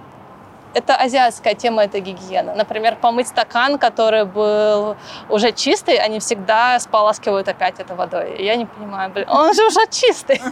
это 0.74 0.96
азиатская 0.96 1.56
тема, 1.56 1.84
это 1.84 2.00
гигиена. 2.00 2.54
Например, 2.56 2.96
помыть 2.96 3.28
стакан, 3.28 3.78
который 3.78 4.26
был 4.26 4.96
уже 5.30 5.52
чистый, 5.52 5.98
они 5.98 6.20
всегда 6.20 6.80
споласкивают 6.80 7.48
опять 7.48 7.80
это 7.80 7.96
водой. 7.96 8.36
Я 8.40 8.56
не 8.56 8.66
понимаю, 8.66 9.10
блин, 9.12 9.28
он 9.30 9.54
же 9.54 9.66
уже 9.66 9.80
чистый. 9.90 10.42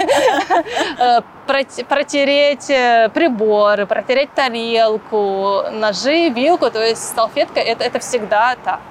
Э, 0.98 1.22
протереть 1.46 2.70
э, 2.70 3.10
приборы, 3.14 3.86
протереть 3.86 4.34
тарелку, 4.34 5.64
ножи, 5.72 6.30
вилку, 6.30 6.72
то 6.72 6.84
есть 6.84 7.16
салфетка, 7.16 7.60
это, 7.60 7.84
это 7.84 8.00
всегда 8.00 8.56
так. 8.64 8.82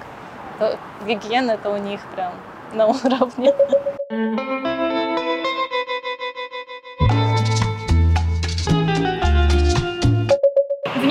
Гигиена 1.06 1.52
это 1.52 1.70
у 1.70 1.76
них 1.76 2.00
прям 2.14 2.32
на 2.72 2.86
уровне. 2.86 3.52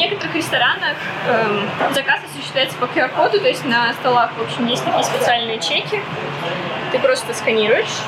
Некоторых 0.03 0.35
ресторанах 0.35 0.97
э, 1.27 1.93
заказ 1.93 2.19
осуществляется 2.29 2.77
по 2.77 2.85
QR-коду, 2.85 3.39
то 3.39 3.47
есть 3.47 3.65
на 3.65 3.93
столах, 3.93 4.31
в 4.37 4.41
общем, 4.41 4.67
есть 4.67 4.83
такие 4.83 5.03
специальные 5.03 5.59
чеки. 5.59 6.01
Ты 6.91 6.99
просто 6.99 7.33
сканируешь. 7.33 8.01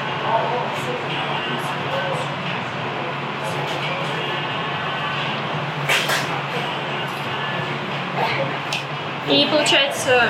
И 9.29 9.47
получается, 9.49 10.29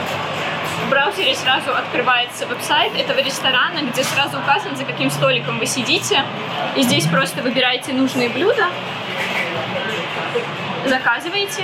в 0.85 0.89
браузере 0.89 1.35
сразу 1.35 1.73
открывается 1.75 2.45
веб-сайт 2.45 2.95
этого 2.95 3.19
ресторана, 3.19 3.81
где 3.91 4.03
сразу 4.03 4.37
указано, 4.39 4.75
за 4.75 4.85
каким 4.85 5.09
столиком 5.09 5.59
вы 5.59 5.65
сидите. 5.65 6.23
И 6.75 6.83
здесь 6.83 7.05
просто 7.07 7.41
выбираете 7.41 7.91
нужные 7.91 8.29
блюда 8.29 8.67
заказываете, 10.87 11.63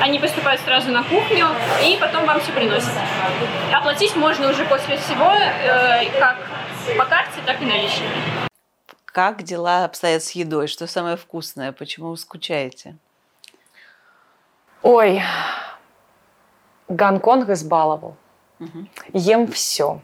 они 0.00 0.18
поступают 0.18 0.60
сразу 0.62 0.90
на 0.90 1.02
кухню, 1.02 1.46
и 1.84 1.96
потом 2.00 2.26
вам 2.26 2.40
все 2.40 2.52
приносят. 2.52 2.92
Оплатить 3.72 4.16
можно 4.16 4.50
уже 4.50 4.64
после 4.64 4.96
всего 4.96 5.30
э, 5.32 6.10
как 6.18 6.36
по 6.98 7.04
карте, 7.04 7.40
так 7.44 7.60
и 7.62 7.64
наличными. 7.64 8.12
Как 9.04 9.42
дела 9.42 9.84
обстоят 9.84 10.22
с 10.22 10.32
едой? 10.32 10.66
Что 10.66 10.86
самое 10.86 11.16
вкусное? 11.16 11.72
Почему 11.72 12.10
вы 12.10 12.16
скучаете? 12.16 12.96
Ой, 14.82 15.22
Гонконг 16.88 17.48
избаловал. 17.48 18.16
Угу. 18.60 18.86
Ем 19.14 19.46
все. 19.48 20.00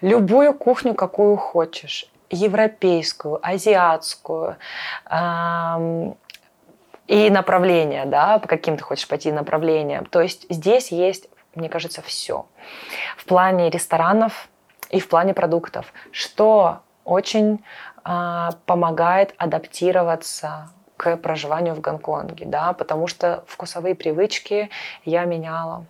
Любую 0.00 0.54
кухню, 0.54 0.94
какую 0.94 1.36
хочешь. 1.36 2.06
Европейскую, 2.30 3.38
азиатскую, 3.40 4.56
эм, 5.08 6.16
и 7.06 7.30
направление, 7.30 8.04
да, 8.04 8.38
по 8.38 8.48
каким 8.48 8.76
ты 8.76 8.82
хочешь 8.82 9.08
пойти 9.08 9.32
направлениям. 9.32 10.06
То 10.06 10.20
есть 10.20 10.46
здесь 10.50 10.90
есть, 10.90 11.28
мне 11.54 11.68
кажется, 11.68 12.02
все. 12.02 12.46
В 13.16 13.24
плане 13.24 13.70
ресторанов 13.70 14.48
и 14.90 15.00
в 15.00 15.08
плане 15.08 15.34
продуктов, 15.34 15.92
что 16.10 16.80
очень 17.04 17.64
э, 18.04 18.48
помогает 18.66 19.34
адаптироваться 19.38 20.70
к 20.96 21.16
проживанию 21.18 21.74
в 21.74 21.80
Гонконге, 21.80 22.46
да, 22.46 22.72
потому 22.72 23.06
что 23.06 23.44
вкусовые 23.46 23.94
привычки 23.94 24.70
я 25.04 25.24
меняла 25.24 25.86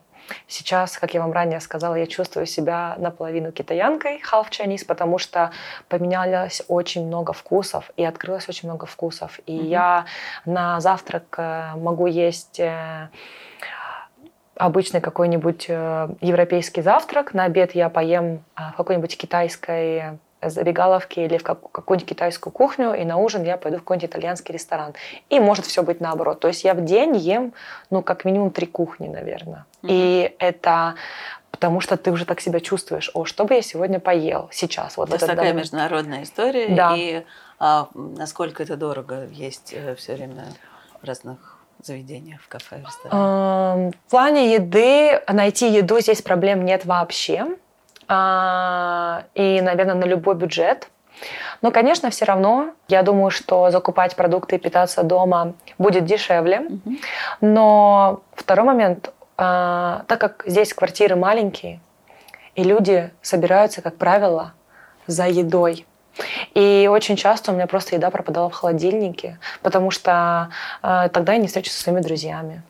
Сейчас, 0.49 0.99
как 0.99 1.15
я 1.15 1.21
вам 1.21 1.33
ранее 1.33 1.61
сказала, 1.61 1.95
я 1.95 2.07
чувствую 2.07 2.47
себя 2.47 2.95
наполовину 2.99 3.53
китаянкой, 3.53 4.23
half 4.31 4.51
Chinese, 4.51 4.85
потому 4.87 5.19
что 5.19 5.51
поменялось 5.89 6.63
очень 6.69 7.07
много 7.07 7.33
вкусов 7.33 7.91
и 7.97 8.05
открылось 8.05 8.49
очень 8.49 8.69
много 8.69 8.87
вкусов. 8.87 9.41
И 9.47 9.57
mm-hmm. 9.57 9.67
я 9.67 10.05
на 10.45 10.81
завтрак 10.81 11.35
э, 11.39 11.73
могу 11.77 12.07
есть 12.07 12.61
э, 12.61 13.09
обычный 14.57 15.01
какой-нибудь 15.01 15.67
э, 15.69 16.09
европейский 16.21 16.83
завтрак, 16.83 17.35
на 17.35 17.45
обед 17.45 17.75
я 17.75 17.89
поем 17.89 18.45
в 18.57 18.77
какой-нибудь 18.77 19.17
китайской 19.17 20.19
забегаловки 20.43 21.21
или 21.21 21.39
в 21.39 21.43
какую-нибудь 21.43 22.09
китайскую 22.09 22.53
кухню, 22.53 22.95
и 22.95 23.05
на 23.05 23.17
ужин 23.17 23.43
я 23.45 23.57
пойду 23.57 23.79
в 23.79 23.81
какой-нибудь 23.81 24.11
итальянский 24.11 24.53
ресторан. 24.53 24.95
И 25.31 25.41
может 25.41 25.65
все 25.65 25.83
быть 25.83 26.01
наоборот. 26.01 26.41
То 26.41 26.49
есть 26.49 26.65
я 26.65 26.75
в 26.75 26.85
день 26.85 27.17
ем, 27.17 27.53
ну, 27.91 28.03
как 28.03 28.25
минимум 28.25 28.51
три 28.51 28.67
кухни, 28.67 29.09
наверное. 29.09 29.65
Mm-hmm. 29.83 29.89
И 29.89 30.37
это 30.39 30.95
потому 31.51 31.81
что 31.81 31.97
ты 31.97 32.11
уже 32.11 32.27
так 32.27 32.41
себя 32.43 32.61
чувствуешь. 32.61 33.11
О, 33.15 33.25
что 33.25 33.47
бы 33.47 33.55
я 33.55 33.63
сегодня 33.63 33.99
поел 33.99 34.51
сейчас? 34.53 34.99
Вот 34.99 35.09
это 35.09 35.21
такая 35.21 35.37
момент. 35.37 35.61
международная 35.61 36.23
история. 36.23 36.69
Да. 36.69 36.95
И 36.95 37.25
а, 37.59 37.89
насколько 37.95 38.63
это 38.63 38.77
дорого 38.77 39.27
есть 39.33 39.73
э, 39.73 39.95
все 39.95 40.17
время 40.17 40.45
в 41.01 41.07
разных 41.07 41.57
заведениях, 41.83 42.43
в 42.43 42.49
кафе, 42.49 42.77
в 42.83 42.87
ресторанах? 42.87 43.95
В 43.95 44.11
плане 44.11 44.53
еды, 44.53 45.23
найти 45.29 45.73
еду 45.73 45.99
здесь 46.01 46.21
проблем 46.21 46.65
нет 46.67 46.85
вообще. 46.85 47.47
А, 48.09 49.25
и, 49.35 49.61
наверное, 49.61 49.95
на 49.95 50.05
любой 50.05 50.35
бюджет. 50.35 50.89
Но, 51.63 51.71
конечно, 51.71 52.11
все 52.11 52.25
равно, 52.25 52.71
я 52.89 53.03
думаю, 53.03 53.31
что 53.31 53.71
закупать 53.71 54.17
продукты 54.17 54.57
и 54.57 54.59
питаться 54.59 55.03
дома 55.03 55.55
будет 55.79 56.05
дешевле. 56.05 56.69
Но 57.41 58.21
второй 58.35 58.67
момент, 58.67 59.13
а, 59.37 60.05
так 60.07 60.21
как 60.21 60.45
здесь 60.47 60.75
квартиры 60.75 61.17
маленькие, 61.17 61.81
и 62.55 62.63
люди 62.63 63.11
собираются, 63.23 63.83
как 63.83 63.97
правило, 63.97 64.53
за 65.07 65.27
едой. 65.27 65.87
И 66.55 66.89
очень 66.91 67.17
часто 67.17 67.53
у 67.53 67.55
меня 67.55 67.67
просто 67.67 67.97
еда 67.97 68.11
пропадала 68.11 68.49
в 68.49 68.55
холодильнике, 68.55 69.39
потому 69.63 69.91
что 69.91 70.51
э, 70.83 71.09
тогда 71.13 71.35
я 71.35 71.39
не 71.39 71.47
встречусь 71.47 71.73
со 71.73 71.83
своими 71.83 72.01
друзьями. 72.01 72.63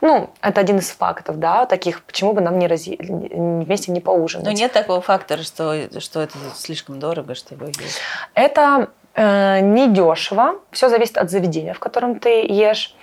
Ну, 0.00 0.30
это 0.42 0.60
один 0.60 0.78
из 0.78 0.90
фактов, 0.90 1.38
да, 1.38 1.66
таких, 1.66 2.02
почему 2.04 2.32
бы 2.32 2.40
нам 2.40 2.58
не 2.58 2.66
рази... 2.66 2.96
вместе 3.00 3.90
не 3.90 4.00
поужинать. 4.00 4.46
Но 4.46 4.52
нет 4.52 4.72
такого 4.72 5.00
фактора, 5.00 5.42
что, 5.42 5.88
что 6.00 6.20
это 6.20 6.34
слишком 6.54 6.98
дорого, 6.98 7.34
чтобы 7.34 7.66
есть. 7.66 8.00
Это 8.34 8.90
э, 9.14 9.60
не 9.60 9.88
дешево, 9.88 10.56
все 10.70 10.88
зависит 10.88 11.18
от 11.18 11.30
заведения, 11.30 11.74
в 11.74 11.78
котором 11.78 12.20
ты 12.20 12.46
ешь. 12.46 12.94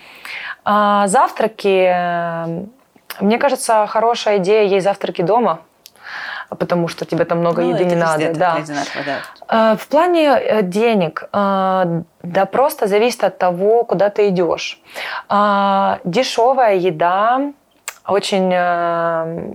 А 0.64 1.08
завтраки, 1.08 1.90
э, 1.90 2.66
мне 3.20 3.38
кажется, 3.38 3.86
хорошая 3.88 4.38
идея 4.38 4.64
есть 4.64 4.84
завтраки 4.86 5.22
дома, 5.22 5.62
потому 6.56 6.88
что 6.88 7.06
тебе 7.06 7.26
там 7.26 7.40
много 7.40 7.62
Ну, 7.62 7.72
еды 7.72 7.86
не 7.86 7.96
надо. 7.96 8.34
Да. 8.34 8.58
да. 9.06 9.72
Э, 9.74 9.78
В 9.78 9.88
плане 9.88 10.28
э, 10.40 10.62
денег, 10.62 11.24
э, 11.34 12.02
да 12.24 12.46
просто 12.46 12.88
зависит 12.88 13.24
от 13.24 13.38
того, 13.38 13.84
куда 13.84 14.10
ты 14.10 14.30
идешь. 14.30 14.80
А, 15.30 16.00
Дешевая 16.04 16.76
еда, 16.76 17.52
очень 18.08 18.52
э, 18.54 19.54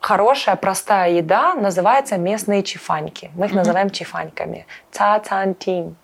хорошая, 0.00 0.56
простая 0.56 1.10
еда 1.10 1.54
называется 1.54 2.16
местные 2.18 2.62
чифаньки. 2.62 3.30
Мы 3.34 3.46
их 3.46 3.52
называем 3.54 3.90
чифаньками. 3.90 4.66
Ца 4.90 5.18
цан 5.20 5.54
тин 5.54 5.96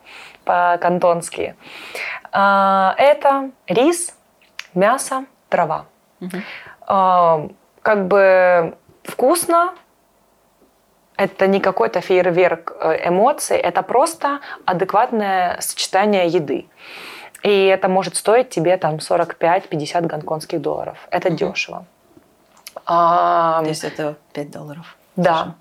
по-кантонски. 0.45 1.55
А, 2.33 2.95
Это 2.99 3.51
рис, 3.69 4.15
мясо, 4.75 5.25
трава. 5.49 5.85
А, 6.87 7.47
Как 7.83 8.07
бы 8.09 8.75
вкусно, 9.11 9.75
это 11.17 11.47
не 11.47 11.61
какой-то 11.61 12.01
фейерверк 12.01 12.73
э, 12.81 13.09
эмоций, 13.09 13.59
это 13.59 13.83
просто 13.83 14.41
адекватное 14.65 15.59
сочетание 15.61 16.27
еды. 16.29 16.67
И 17.43 17.67
это 17.67 17.89
может 17.89 18.17
стоить 18.17 18.51
тебе 18.51 18.77
там 18.77 18.97
45-50 18.97 20.07
гонконгских 20.07 20.61
долларов. 20.61 20.97
Это 21.11 21.31
дешево. 21.31 21.85
А, 22.87 23.63
То 23.63 23.69
есть 23.69 23.85
это 23.85 24.17
5 24.33 24.51
долларов. 24.51 24.97
да. 25.17 25.55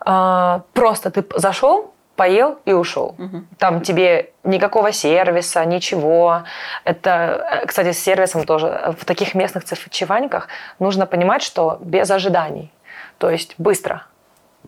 А, 0.00 0.62
просто 0.72 1.10
ты 1.10 1.24
зашел, 1.36 1.92
поел 2.16 2.58
и 2.64 2.72
ушел. 2.72 3.14
Там 3.58 3.80
тебе 3.80 4.30
никакого 4.44 4.92
сервиса, 4.92 5.64
ничего. 5.64 6.42
Это, 6.84 7.60
э, 7.62 7.66
кстати, 7.66 7.92
с 7.92 8.02
сервисом 8.02 8.44
тоже. 8.44 8.94
В 8.98 9.04
таких 9.04 9.34
местных 9.34 9.64
цифчеваньках 9.64 10.48
нужно 10.80 11.06
понимать, 11.06 11.42
что 11.42 11.78
без 11.80 12.10
ожиданий. 12.10 12.72
То 13.18 13.30
есть 13.30 13.54
быстро. 13.58 14.04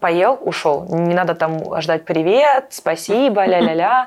Поел, 0.01 0.39
ушел. 0.41 0.87
Не 0.89 1.15
надо 1.15 1.35
там 1.35 1.81
ждать 1.81 2.05
привет, 2.05 2.67
спасибо, 2.71 3.45
ля-ля-ля. 3.45 4.07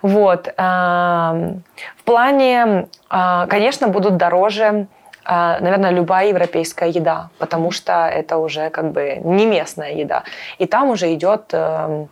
Вот. 0.00 0.48
Ам, 0.56 1.62
В 1.96 2.04
плане, 2.04 2.88
а, 3.08 3.46
конечно, 3.46 3.88
будут 3.88 4.16
дороже 4.16 4.86
а, 5.24 5.60
наверное, 5.60 5.90
любая 5.90 6.28
европейская 6.28 6.90
еда, 6.90 7.28
потому 7.38 7.70
что 7.70 8.08
это 8.08 8.38
уже 8.38 8.70
как 8.70 8.90
бы 8.90 9.20
не 9.22 9.46
местная 9.46 9.92
еда. 9.92 10.24
И 10.58 10.66
там 10.66 10.90
уже 10.90 11.14
идет 11.14 11.50
эм, 11.52 12.08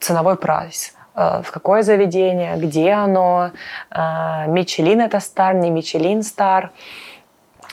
ценовой 0.00 0.36
прайс. 0.36 0.94
Э, 1.14 1.42
В 1.44 1.50
какое 1.50 1.82
заведение, 1.82 2.56
где 2.56 2.92
оно, 2.92 3.50
э, 3.90 4.46
Мичелин 4.46 5.00
это 5.00 5.20
стар, 5.20 5.54
не 5.54 5.70
Мичелин 5.70 6.22
стар, 6.22 6.70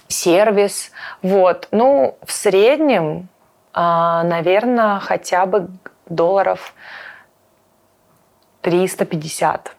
сервис. 0.10 0.92
Вот. 1.22 1.68
Ну, 1.72 2.18
в 2.26 2.32
среднем, 2.32 3.30
наверное, 3.74 5.00
хотя 5.00 5.46
бы 5.46 5.70
долларов 6.08 6.74
350. 8.62 9.76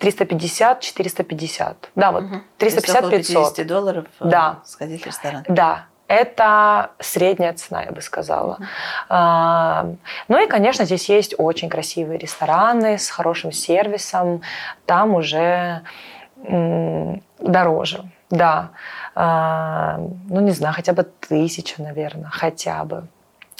350-450. 0.00 1.76
Да, 1.94 2.12
вот 2.12 2.24
То 2.58 2.66
есть 2.66 2.90
около 2.90 3.10
350-500. 3.10 3.16
50 3.16 3.66
долларов 3.66 4.04
э, 4.20 4.24
Да. 4.28 4.58
сходить 4.64 5.02
в 5.02 5.06
ресторан. 5.06 5.44
Да, 5.48 5.86
это 6.08 6.90
средняя 6.98 7.54
цена, 7.54 7.82
я 7.84 7.92
бы 7.92 8.02
сказала. 8.02 8.58
А, 9.08 9.86
Ну 10.28 10.44
и, 10.44 10.46
конечно, 10.46 10.84
здесь 10.84 11.08
есть 11.08 11.34
очень 11.38 11.68
красивые 11.70 12.18
рестораны 12.18 12.98
с 12.98 13.08
хорошим 13.08 13.52
сервисом. 13.52 14.42
Там 14.84 15.14
уже 15.14 15.82
дороже, 17.38 18.04
да. 18.36 18.68
А, 19.14 19.98
Ну, 20.28 20.40
не 20.40 20.50
знаю, 20.52 20.74
хотя 20.74 20.92
бы 20.92 21.04
тысяча, 21.04 21.82
наверное, 21.82 22.30
хотя 22.30 22.84
бы. 22.84 23.06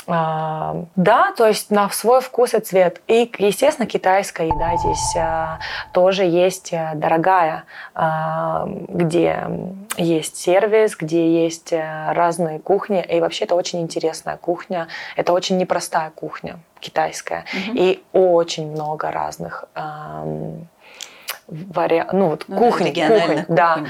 А, 0.07 0.85
Да, 0.97 1.33
то 1.37 1.47
есть 1.47 1.71
на 1.71 1.89
свой 1.91 2.21
вкус 2.21 2.53
и 2.55 2.59
цвет. 2.61 3.01
И, 3.07 3.31
естественно, 3.39 3.87
китайская 3.87 4.49
еда 4.49 4.77
здесь 4.77 5.15
а, 5.17 5.59
тоже 5.93 6.25
есть 6.25 6.75
а, 6.75 6.93
дорогая, 6.95 7.65
а, 7.95 8.67
где 8.67 9.49
есть 9.97 10.37
сервис, 10.37 10.97
где 10.97 11.45
есть 11.45 11.73
а, 11.73 12.13
разные 12.13 12.59
кухни. 12.59 13.03
И 13.03 13.21
вообще 13.21 13.45
это 13.45 13.55
очень 13.55 13.81
интересная 13.81 14.37
кухня. 14.37 14.89
Это 15.17 15.33
очень 15.33 15.57
непростая 15.57 16.11
кухня 16.11 16.59
китайская. 16.81 17.45
И 17.73 18.03
очень 18.13 18.71
много 18.73 19.11
разных 19.11 19.65
ам, 19.75 20.67
вариа- 21.49 22.09
ну 22.13 22.29
вот 22.31 22.45
Ну 22.49 22.59
кухни, 22.59 22.89
региональных 22.89 23.47
кухонь, 23.47 23.57
да. 23.57 23.75
кухонь. 23.75 23.89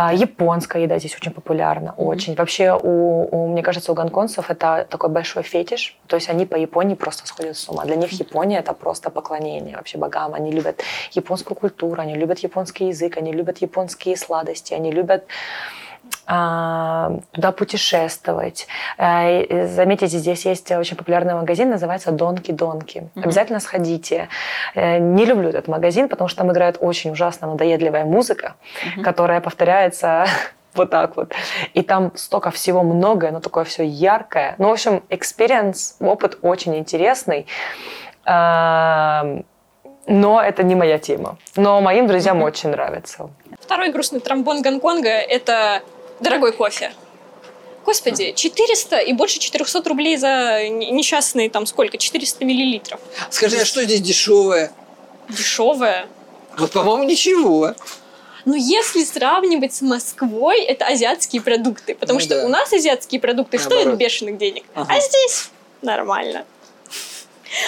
А, 0.00 0.12
Японская 0.14 0.82
еда 0.82 1.00
здесь 1.00 1.16
очень 1.16 1.32
популярна, 1.32 1.92
очень. 1.96 2.36
Вообще, 2.36 2.72
у, 2.72 3.26
у- 3.32 3.48
мне 3.48 3.62
кажется, 3.64 3.90
у 3.90 3.96
гонконгцев 3.96 4.48
это 4.48 4.86
такой 4.88 5.10
большой 5.10 5.42
фетиш. 5.42 5.98
То 6.06 6.14
есть 6.14 6.28
они 6.30 6.46
по 6.46 6.54
Японии 6.54 6.94
просто 6.94 7.26
сходят 7.26 7.56
с 7.56 7.68
ума. 7.68 7.84
Для 7.84 7.96
них 7.96 8.12
Япония 8.12 8.58
это 8.60 8.74
просто 8.74 9.10
поклонение 9.10 9.74
вообще 9.76 9.98
богам. 9.98 10.34
Они 10.34 10.52
любят 10.52 10.82
японскую 11.10 11.56
культуру, 11.56 12.00
они 12.00 12.14
любят 12.14 12.38
японский 12.38 12.86
язык, 12.86 13.16
они 13.16 13.32
любят 13.32 13.58
японские 13.58 14.16
сладости, 14.16 14.72
они 14.72 14.92
любят 14.92 15.24
туда 16.28 17.52
путешествовать. 17.56 18.66
А, 18.98 19.30
и 19.30 19.66
Заметите, 19.66 20.18
здесь 20.18 20.44
есть 20.44 20.70
очень 20.72 20.96
популярный 20.96 21.34
магазин, 21.34 21.70
называется 21.70 22.12
Донки 22.12 22.52
Донки. 22.52 23.08
Обязательно 23.16 23.60
сходите. 23.60 24.28
Э, 24.74 24.98
Не 24.98 25.24
люблю 25.24 25.48
этот 25.48 25.68
магазин, 25.68 26.06
потому 26.08 26.28
что 26.28 26.38
там 26.38 26.52
играет 26.52 26.76
очень 26.80 27.12
ужасно 27.12 27.48
надоедливая 27.48 28.04
музыка, 28.04 28.56
которая 29.02 29.40
повторяется 29.40 30.26
вот 30.74 30.90
так 30.90 31.16
вот. 31.16 31.32
И 31.72 31.80
там 31.82 32.12
столько 32.14 32.50
всего 32.50 32.82
много, 32.82 33.28
оно 33.28 33.40
такое 33.40 33.64
все 33.64 33.82
яркое. 33.84 34.54
Ну, 34.58 34.68
в 34.68 34.72
общем, 34.72 35.02
experience, 35.08 35.94
опыт 36.00 36.38
очень 36.42 36.76
интересный. 36.76 37.46
А, 38.26 39.24
Но 40.06 40.42
это 40.42 40.62
не 40.62 40.74
моя 40.74 40.98
тема. 40.98 41.38
Но 41.56 41.80
моим 41.80 42.06
друзьям 42.06 42.42
очень 42.42 42.70
нравится. 42.70 43.30
Второй 43.60 43.90
грустный 43.92 44.20
тромбон 44.20 44.60
Гонконга– 44.60 45.08
это 45.08 45.80
дорогой 46.20 46.52
кофе. 46.52 46.92
Господи, 47.84 48.32
400 48.36 48.98
и 48.98 49.12
больше 49.14 49.38
400 49.38 49.88
рублей 49.88 50.16
за 50.18 50.68
несчастные 50.68 51.48
там 51.48 51.64
сколько? 51.66 51.96
400 51.96 52.44
миллилитров. 52.44 53.00
Скажи, 53.30 53.56
а 53.58 53.64
что 53.64 53.82
здесь 53.82 54.00
дешевое? 54.02 54.72
Дешевое. 55.30 56.06
Вот, 56.58 56.72
по-моему, 56.72 57.04
ничего. 57.04 57.74
Но 58.44 58.56
если 58.56 59.04
сравнивать 59.04 59.74
с 59.74 59.80
Москвой, 59.82 60.60
это 60.62 60.86
азиатские 60.86 61.40
продукты. 61.42 61.94
Потому 61.94 62.18
Ну 62.18 62.24
что 62.24 62.40
да. 62.40 62.46
у 62.46 62.48
нас 62.48 62.72
азиатские 62.72 63.20
продукты 63.20 63.58
стоят 63.58 63.84
Наоборот. 63.86 63.98
бешеных 64.00 64.38
денег. 64.38 64.64
Ага. 64.74 64.94
А 64.94 65.00
здесь 65.00 65.50
нормально. 65.82 66.44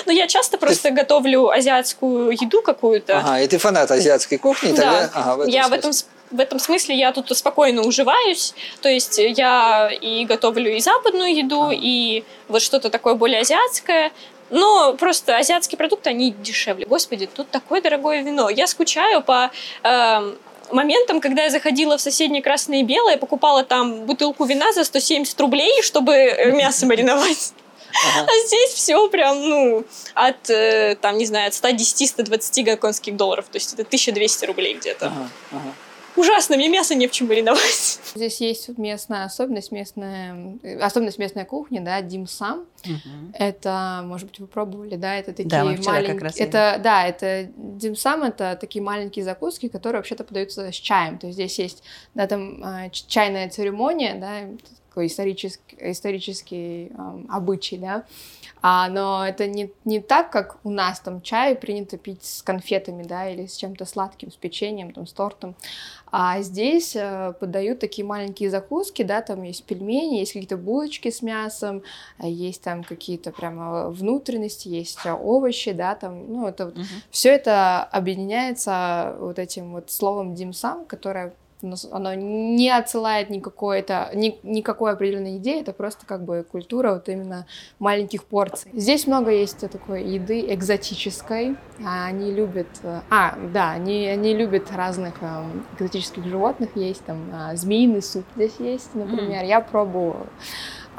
Но 0.05 0.13
я 0.13 0.27
часто 0.27 0.59
просто 0.59 0.91
готовлю 0.91 1.49
азиатскую 1.49 2.31
еду 2.33 2.61
какую-то. 2.63 3.19
Ага, 3.19 3.41
и 3.41 3.49
ты 3.49 3.57
фанат 3.59 3.91
азиатской 3.91 4.37
кухни, 4.39 4.69
тогда... 4.69 5.03
Да, 5.07 5.11
Ага, 5.15 5.37
в 5.37 5.41
этом 5.41 5.53
я 5.53 5.63
в 5.63 5.67
смысле. 5.67 5.79
этом, 5.79 5.93
с- 5.95 6.07
в 6.31 6.41
этом 6.41 6.59
смысле 6.59 6.95
я 6.97 7.13
тут 7.13 7.37
спокойно 7.37 7.83
уживаюсь. 7.83 8.55
То 8.83 8.89
есть 8.89 9.19
я 9.19 9.91
и 9.91 10.25
готовлю 10.25 10.75
и 10.75 10.81
западную 10.81 11.35
еду, 11.35 11.71
и 11.73 12.25
вот 12.49 12.63
что-то 12.63 12.91
такое 12.91 13.15
более 13.15 13.41
азиатское. 13.41 14.13
Но 14.51 14.95
просто 14.95 15.37
азиатские 15.37 15.79
продукты, 15.79 16.11
они 16.11 16.33
дешевле. 16.33 16.87
Господи, 16.87 17.27
тут 17.33 17.51
такое 17.51 17.81
дорогое 17.81 18.23
вино. 18.23 18.49
Я 18.49 18.67
скучаю 18.67 19.23
по 19.23 19.51
эм, 19.85 20.37
моментам, 20.73 21.21
когда 21.21 21.45
я 21.45 21.51
заходила 21.51 21.97
в 21.97 22.01
соседнее 22.01 22.43
красное 22.43 22.81
и 22.81 22.83
белое, 22.83 23.17
покупала 23.17 23.63
там 23.63 24.07
бутылку 24.07 24.45
вина 24.45 24.73
за 24.73 24.85
170 24.85 25.41
рублей, 25.41 25.83
чтобы 25.83 26.15
э, 26.15 26.51
мясо 26.51 26.87
мариновать. 26.87 27.53
А 27.93 28.47
здесь 28.47 28.71
все 28.71 29.09
прям, 29.09 29.49
ну, 29.49 29.85
от, 30.15 30.49
э, 30.49 30.97
там, 31.01 31.19
не 31.19 31.27
знаю, 31.27 31.49
от 31.49 31.55
110-120 31.55 32.65
гонконгских 32.65 33.17
долларов. 33.17 33.47
То 33.51 33.57
есть 33.57 33.73
это 33.73 33.83
1200 33.83 34.45
рублей 34.47 34.75
где-то. 34.75 35.07
Ага, 35.07 35.29
ага. 35.53 35.75
Ужасно, 36.17 36.57
мне 36.57 36.69
мясо 36.69 36.95
не 36.95 37.07
в 37.07 37.13
чем 37.13 37.29
мариновать. 37.29 38.01
Здесь 38.15 38.41
есть 38.41 38.77
местная 38.79 39.25
особенность, 39.25 39.71
местная, 39.73 40.59
э, 40.63 40.79
особенность 40.81 41.19
местной 41.19 41.45
кухни, 41.45 41.79
да, 41.79 42.03
димсам. 42.03 42.67
Это, 43.35 44.03
может 44.05 44.29
быть, 44.29 44.39
вы 44.41 44.47
пробовали, 44.47 44.97
да, 44.97 45.17
это 45.17 45.33
такие 45.33 45.49
Да, 45.49 45.65
мы 45.65 45.77
вчера 45.77 45.95
как 45.95 46.03
маленькие... 46.03 46.25
раз 46.25 46.37
это, 46.37 46.81
да, 46.83 47.07
это 47.07 47.51
димсам, 47.57 48.23
это 48.25 48.57
такие 48.61 48.83
маленькие 48.83 49.25
закуски, 49.25 49.69
которые 49.69 50.01
вообще-то 50.01 50.25
подаются 50.25 50.71
с 50.73 50.75
чаем. 50.75 51.19
То 51.19 51.27
есть 51.29 51.37
здесь 51.37 51.59
есть, 51.59 51.83
да, 52.15 52.27
там 52.27 52.91
ч- 52.91 53.05
чайная 53.07 53.49
церемония, 53.49 54.15
да, 54.15 54.41
такой 54.91 55.07
исторический, 55.07 55.77
исторический 55.81 56.89
эм, 56.89 57.27
обычай, 57.31 57.79
да. 57.79 58.05
А, 58.61 58.89
но 58.89 59.27
это 59.27 59.47
не, 59.47 59.71
не 59.85 60.01
так, 60.01 60.31
как 60.31 60.59
у 60.65 60.71
нас 60.71 60.99
там 61.01 61.23
чай 61.23 61.55
принято 61.55 61.97
пить 61.97 62.25
с 62.25 62.43
конфетами, 62.43 63.05
да, 63.05 63.31
или 63.31 63.47
с 63.47 63.57
чем-то 63.57 63.87
сладким, 63.87 64.33
с 64.33 64.37
печеньем, 64.37 64.93
там, 64.93 65.07
с 65.07 65.13
тортом. 65.13 65.55
А 66.11 66.43
здесь 66.43 66.97
э, 66.97 67.35
подают 67.39 67.79
такие 67.79 68.05
маленькие 68.05 68.51
закуски, 68.51 69.03
да, 69.03 69.23
там 69.23 69.45
есть 69.45 69.65
пельмени, 69.65 70.19
есть 70.19 70.33
какие-то 70.33 70.57
булочки 70.57 71.11
с 71.11 71.23
мясом, 71.23 71.83
а 72.19 72.27
есть 72.27 72.63
там 72.63 72.83
какие-то 72.83 73.31
прямо 73.31 73.91
внутренности, 73.91 74.69
есть 74.69 74.99
овощи, 75.07 75.73
да, 75.73 75.95
там, 75.95 76.31
ну, 76.31 76.49
это 76.49 76.67
вот, 76.67 76.77
uh-huh. 76.77 76.85
все 77.11 77.31
это 77.31 77.85
объединяется 77.85 79.17
вот 79.21 79.39
этим 79.39 79.73
вот 79.73 79.91
словом 79.91 80.35
димсам, 80.35 80.85
которое 80.85 81.33
оно 81.91 82.15
не 82.15 82.71
отсылает 82.71 83.31
никакой, 83.31 83.81
это, 83.81 84.11
ни, 84.15 84.39
никакой 84.43 84.93
определенной 84.93 85.39
идеи, 85.39 85.61
это 85.61 85.73
просто 85.73 86.07
как 86.07 86.25
бы 86.25 86.45
культура 86.51 86.95
вот 86.95 87.09
именно 87.09 87.47
маленьких 87.79 88.25
порций. 88.25 88.71
Здесь 88.75 89.07
много 89.07 89.31
есть 89.31 89.59
такой 89.71 90.05
еды 90.05 90.53
экзотической, 90.53 91.57
а 91.85 92.07
они 92.07 92.33
любят, 92.33 92.69
а, 93.11 93.39
да, 93.53 93.71
они, 93.71 94.07
они 94.07 94.35
любят 94.35 94.71
разных 94.73 95.15
э, 95.21 95.45
экзотических 95.77 96.25
животных, 96.25 96.77
есть 96.77 97.05
там 97.05 97.31
э, 97.33 97.57
змеиный 97.57 98.03
суп 98.03 98.25
здесь 98.37 98.57
есть, 98.59 98.95
например, 98.95 99.45
mm. 99.45 99.47
я 99.47 99.61
пробовала. 99.61 100.27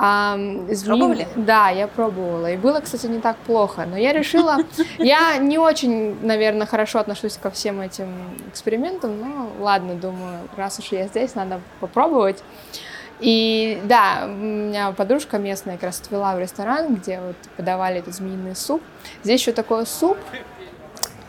А, 0.04 0.36
Пробовали? 0.84 1.28
Да, 1.36 1.70
я 1.70 1.88
пробовала. 1.88 2.52
И 2.52 2.58
было, 2.58 2.80
кстати, 2.80 3.06
не 3.06 3.20
так 3.20 3.38
плохо. 3.38 3.86
Но 3.86 3.96
я 3.98 4.14
решила... 4.14 4.58
Я 4.98 5.38
не 5.38 5.60
очень, 5.60 6.18
наверное, 6.26 6.66
хорошо 6.66 6.98
отношусь 6.98 7.38
ко 7.38 7.52
всем 7.52 7.82
этим 7.82 8.08
экспериментам, 8.50 9.20
но 9.20 9.52
ладно, 9.60 9.94
думаю, 9.94 10.40
раз 10.58 10.80
уж 10.80 10.92
я 10.92 11.08
здесь, 11.08 11.36
надо 11.36 11.62
попробовать. 11.80 12.44
И 13.20 13.80
да, 13.84 14.24
у 14.26 14.30
меня 14.30 14.92
подружка 14.92 15.38
местная 15.38 15.76
как 15.76 15.84
раз 15.84 16.02
отвела 16.02 16.36
в 16.36 16.40
ресторан, 16.40 16.96
где 16.96 17.20
вот 17.20 17.36
подавали 17.56 18.00
этот 18.00 18.16
змеиный 18.16 18.56
суп. 18.56 18.82
Здесь 19.24 19.42
еще 19.42 19.52
такой 19.52 19.86
суп, 19.86 20.18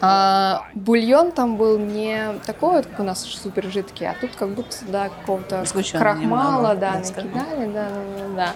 а, 0.05 0.67
бульон 0.75 1.31
там 1.31 1.57
был 1.57 1.79
не 1.79 2.35
такой 2.45 2.79
вот, 2.79 2.87
как 2.87 2.99
у 2.99 3.03
нас 3.05 3.23
супер 3.23 3.71
жидкий, 3.71 4.09
а 4.09 4.17
тут 4.21 4.31
как 4.37 4.49
будто, 4.49 4.77
да, 4.89 5.09
какого-то 5.09 5.65
крахмала, 5.93 6.75
да, 6.75 6.99
накидали, 6.99 7.73
да, 7.73 7.89
да, 7.89 8.03
да, 8.19 8.53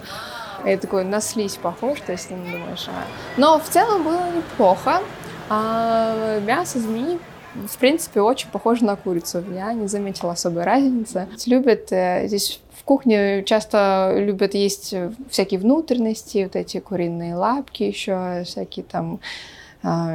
да. 0.64 0.70
И 0.70 0.76
такой 0.76 1.04
на 1.04 1.20
слизь 1.20 1.54
похож, 1.54 2.00
то 2.00 2.11
есть 2.11 2.28
ты 2.28 2.35
не 2.35 2.50
думаешь, 2.50 2.88
а... 2.88 3.04
Но 3.37 3.61
в 3.61 3.68
целом 3.68 4.02
было 4.02 4.28
неплохо. 4.35 5.00
А 5.48 6.40
мясо 6.40 6.80
змеи 6.80 7.20
в 7.68 7.78
принципе, 7.78 8.20
очень 8.20 8.50
похоже 8.50 8.85
на 8.85 8.96
курицу. 8.96 9.42
Я 9.54 9.72
не 9.72 9.87
заметила 9.87 10.32
особой 10.32 10.64
разницы. 10.64 11.26
Любят 11.46 11.90
э, 11.90 12.26
здесь 12.26 12.61
в 12.78 12.85
кухне 12.85 13.44
часто 13.44 14.12
любят 14.14 14.52
есть 14.52 14.94
всякие 15.30 15.59
внутренности, 15.59 16.44
вот 16.44 16.54
эти 16.54 16.80
куриные 16.80 17.35
лапки 17.35 17.85
еще, 17.85 18.42
всякие 18.44 18.85
там 18.85 19.20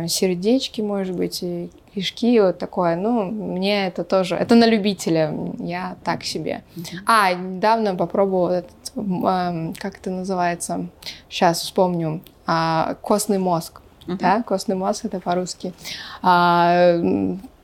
сердечки, 0.08 0.82
может 0.82 1.16
быть, 1.16 1.44
и 1.44 1.70
кишки, 1.94 2.40
вот 2.40 2.58
такое. 2.58 2.96
Ну, 2.96 3.26
мне 3.32 3.88
это 3.88 4.04
тоже, 4.04 4.36
это 4.36 4.56
на 4.56 4.66
любителя, 4.66 5.34
я 5.60 5.96
так 6.04 6.24
себе. 6.24 6.64
А, 7.06 7.34
недавно 7.34 7.96
попробовала 7.96 8.50
этот, 8.50 8.92
э, 8.96 9.74
как 9.78 9.98
это 9.98 10.10
называется, 10.10 10.88
сейчас 11.30 11.62
вспомню, 11.62 12.22
э, 12.48 12.96
костный 13.02 13.38
мозг. 13.38 13.82
Uh-huh. 14.08 14.18
Да, 14.18 14.44
костный 14.44 14.76
мозг 14.76 15.06
это 15.06 15.20
по-русски. 15.20 15.74
А, 16.22 16.96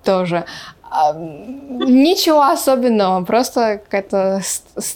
тоже. 0.04 0.46
А, 0.90 1.14
ничего 1.14 2.44
особенного, 2.44 3.24
просто 3.26 3.82
какая-то 3.84 4.42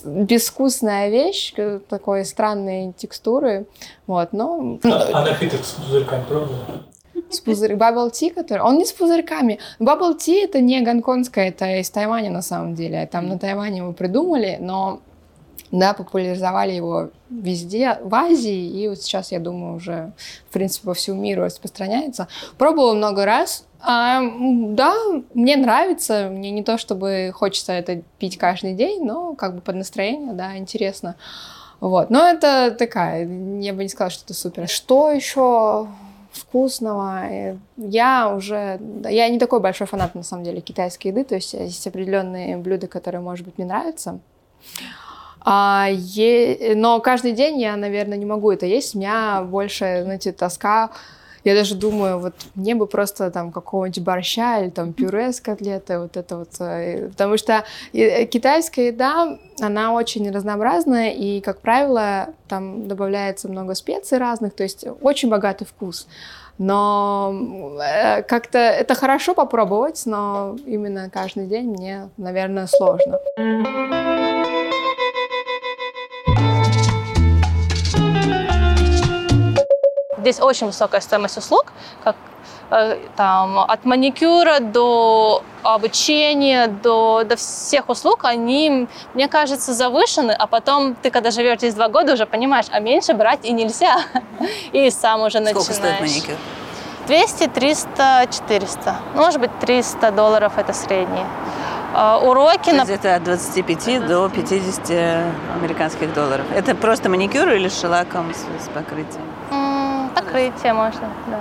безвкусная 0.06 1.10
вещь, 1.10 1.54
такой 1.90 2.26
странной 2.26 2.94
текстуры. 2.94 3.66
Вот, 4.08 4.32
но... 4.32 4.80
А, 4.84 5.10
а 5.14 5.26
напиток 5.26 5.66
с 5.66 5.72
пузырьками 5.72 6.24
пробовали? 6.24 6.92
С 7.34 7.40
пузырь... 7.40 7.74
Bubble 7.74 8.12
tea, 8.12 8.34
который... 8.34 8.62
Он 8.62 8.78
не 8.78 8.86
с 8.86 8.92
пузырьками. 8.92 9.60
Bubble 9.80 10.18
tea 10.18 10.44
это 10.44 10.60
не 10.60 10.82
гонконгское, 10.82 11.50
это 11.50 11.80
из 11.80 11.90
Тайваня 11.90 12.30
на 12.30 12.42
самом 12.42 12.76
деле. 12.76 13.08
Там 13.08 13.28
на 13.28 13.40
Тайване 13.40 13.80
его 13.80 13.94
придумали, 13.94 14.58
но 14.60 15.02
да, 15.72 15.94
популяризовали 15.94 16.74
его 16.74 17.10
везде, 17.30 17.98
в 18.04 18.14
Азии, 18.14 18.84
и 18.84 18.90
вот 18.90 19.02
сейчас, 19.02 19.32
я 19.32 19.40
думаю, 19.40 19.76
уже, 19.76 20.12
в 20.50 20.54
принципе, 20.54 20.88
по 20.88 20.94
всему 20.94 21.22
миру 21.22 21.44
распространяется. 21.44 22.28
Пробовала 22.58 22.94
много 22.94 23.26
раз, 23.26 23.66
а, 23.80 24.22
да, 24.22 24.94
мне 25.34 25.56
нравится, 25.56 26.30
мне 26.30 26.52
не 26.52 26.64
то, 26.64 26.78
чтобы 26.78 27.32
хочется 27.34 27.72
это 27.72 28.02
пить 28.20 28.38
каждый 28.38 28.74
день, 28.74 29.04
но 29.04 29.34
как 29.34 29.56
бы 29.56 29.62
под 29.62 29.76
настроение, 29.76 30.34
да, 30.34 30.58
интересно. 30.58 31.16
Вот, 31.80 32.12
но 32.12 32.28
это 32.28 32.72
такая, 32.78 33.22
я 33.60 33.74
бы 33.74 33.84
не 33.84 33.90
сказала, 33.90 34.12
что 34.12 34.26
это 34.26 34.34
супер. 34.34 34.68
Что 34.68 35.12
еще 35.12 35.88
вкусного. 36.52 37.58
Я 37.78 38.36
уже... 38.36 38.80
Я 39.10 39.30
не 39.30 39.40
такой 39.40 39.62
большой 39.62 39.88
фанат, 39.88 40.16
на 40.16 40.24
самом 40.24 40.44
деле, 40.44 40.60
китайской 40.60 41.08
еды, 41.08 41.24
то 41.24 41.36
есть 41.36 41.54
есть 41.54 41.88
определенные 41.88 42.58
блюда, 42.58 42.88
которые, 42.88 43.22
может 43.22 43.46
быть, 43.46 43.58
мне 43.58 43.66
нравятся. 43.66 44.20
А, 45.40 45.88
е... 45.90 46.76
Но 46.76 47.00
каждый 47.00 47.32
день 47.32 47.60
я, 47.62 47.78
наверное, 47.78 48.18
не 48.18 48.26
могу 48.26 48.52
это 48.52 48.66
есть. 48.66 48.96
У 48.96 49.00
меня 49.00 49.42
больше, 49.44 50.02
знаете, 50.04 50.34
тоска 50.34 50.92
я 51.44 51.56
даже 51.56 51.76
думаю, 51.76 52.20
вот 52.20 52.34
мне 52.56 52.76
бы 52.76 52.88
просто 52.88 53.32
там 53.32 53.52
какого-нибудь 53.52 54.04
борща 54.04 54.60
или 54.60 54.70
там 54.70 54.94
пюре 54.94 55.32
с 55.32 55.42
котлетой, 55.42 56.00
вот 56.00 56.18
это 56.18 56.38
вот. 56.38 56.50
Э, 56.60 57.10
потому 57.10 57.38
что 57.38 57.64
э, 57.94 58.26
китайская 58.26 58.88
еда, 58.88 59.38
она 59.60 59.94
очень 59.94 60.30
разнообразная, 60.32 61.12
и, 61.12 61.42
как 61.42 61.62
правило, 61.62 62.28
там 62.48 62.88
добавляется 62.88 63.50
много 63.50 63.76
специй 63.76 64.18
разных, 64.18 64.54
то 64.54 64.64
есть 64.64 64.86
очень 65.02 65.30
богатый 65.30 65.66
вкус. 65.66 66.08
Но 66.58 67.34
э, 67.82 68.22
как-то 68.24 68.60
это 68.60 68.94
хорошо 68.94 69.34
попробовать, 69.34 70.04
но 70.06 70.56
именно 70.66 71.10
каждый 71.10 71.48
день 71.48 71.70
мне, 71.70 72.10
наверное, 72.18 72.68
сложно. 72.68 73.20
Здесь 80.22 80.40
очень 80.40 80.68
высокая 80.68 81.02
стоимость 81.02 81.38
услуг, 81.38 81.74
как 82.04 82.16
э, 82.70 82.98
там, 83.16 83.60
от 83.60 83.86
маникюра 83.86 84.60
до 84.60 85.44
обучения, 85.64 86.68
до, 86.68 87.24
до 87.24 87.36
всех 87.36 87.90
услуг, 87.90 88.20
они, 88.24 88.88
мне 89.14 89.28
кажется, 89.28 89.74
завышены, 89.74 90.32
а 90.32 90.46
потом 90.48 90.96
ты, 90.96 91.10
когда 91.10 91.32
живешь 91.32 91.58
здесь 91.58 91.74
два 91.74 91.90
года, 91.90 92.14
уже 92.14 92.26
понимаешь, 92.26 92.68
а 92.72 92.80
меньше 92.80 93.14
брать 93.14 93.46
и 93.46 93.52
нельзя. 93.52 93.98
И 94.72 94.90
сам 94.92 95.22
уже 95.22 95.40
начинаешь. 95.40 95.66
Сколько 95.66 95.74
стоит 95.74 96.00
маникюр? 96.02 96.36
200, 97.08 97.48
300, 97.48 98.28
400. 98.32 98.96
Может 99.16 99.42
быть, 99.42 99.52
300 99.60 100.12
долларов– 100.12 100.54
это 100.58 100.72
средний. 100.74 101.26
А, 101.94 102.20
уроки... 102.20 102.70
На... 102.70 102.84
Где-то 102.84 103.16
от 103.16 103.24
25 103.24 104.08
до 104.08 104.30
50 104.30 104.92
американских 105.56 106.14
долларов. 106.14 106.46
Это 106.56 106.76
просто 106.76 107.10
маникюр 107.10 107.50
или 107.50 107.70
шелаком, 107.70 108.32
с 108.34 108.70
покрытием? 108.70 109.31
Покрытие 110.16 110.74
можно, 110.74 111.10
да. 111.28 111.40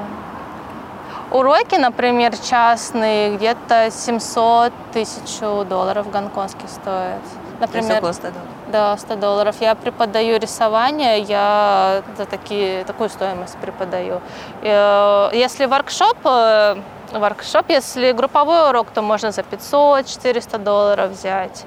Уроки, 1.30 1.76
например, 1.76 2.37
частные, 2.37 3.37
где-то 3.37 3.90
700 3.90 4.72
тысяч 4.92 5.38
долларов 5.40 6.11
гонконгских 6.11 6.68
стоят. 6.68 7.20
Например, 7.61 7.98
около 7.98 8.12
100 8.12 8.22
долларов. 8.22 8.48
Да, 8.72 8.96
100 8.96 9.16
долларов. 9.16 9.56
Я 9.61 9.74
преподаю 9.74 10.38
рисование, 10.38 11.20
я 11.20 12.02
за 12.16 12.24
такие, 12.24 12.85
такую 12.85 13.11
стоимость 13.11 13.56
преподаю. 13.59 14.20
Э, 14.62 15.30
если 15.33 15.66
воркшоп, 15.66 16.16
э, 16.24 16.76
воркшоп, 17.12 17.68
если 17.68 18.12
групповой 18.12 18.70
урок, 18.70 18.88
то 18.90 19.02
можно 19.02 19.30
за 19.30 19.42
500-400 19.42 20.59
долларов 20.59 21.11
взять. 21.11 21.64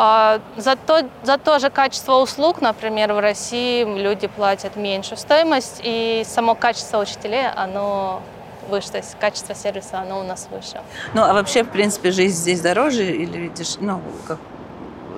А, 0.00 0.40
за 0.56 0.76
то, 0.76 1.02
за 1.24 1.38
то 1.38 1.58
же 1.58 1.70
качество 1.70 2.18
услуг, 2.18 2.60
например, 2.60 3.12
в 3.14 3.18
России 3.18 3.82
люди 3.82 4.28
платят 4.28 4.76
меньшую 4.76 5.18
стоимость, 5.18 5.80
и 5.82 6.22
само 6.24 6.54
качество 6.54 6.98
учителей, 7.00 7.48
оно 7.48 8.22
выше, 8.68 8.92
то 8.92 8.98
есть 8.98 9.16
качество 9.18 9.56
сервиса, 9.56 9.98
оно 9.98 10.20
у 10.20 10.22
нас 10.22 10.46
выше. 10.52 10.80
Ну, 11.14 11.22
а 11.24 11.32
вообще, 11.32 11.64
в 11.64 11.70
принципе, 11.70 12.12
жизнь 12.12 12.36
здесь 12.36 12.60
дороже 12.60 13.06
или 13.06 13.38
видишь, 13.38 13.74
ну, 13.80 14.00
как, 14.28 14.38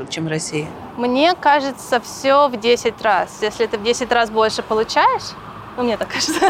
чем 0.09 0.25
в 0.25 0.29
России? 0.29 0.67
Мне 0.97 1.35
кажется, 1.35 2.01
все 2.01 2.49
в 2.49 2.59
10 2.59 3.03
раз. 3.03 3.43
Если 3.43 3.67
ты 3.67 3.77
в 3.77 3.83
10 3.83 4.11
раз 4.11 4.31
больше 4.31 4.63
получаешь, 4.63 5.35
ну, 5.77 5.83
мне 5.85 5.97
так 5.97 6.09
кажется. 6.09 6.41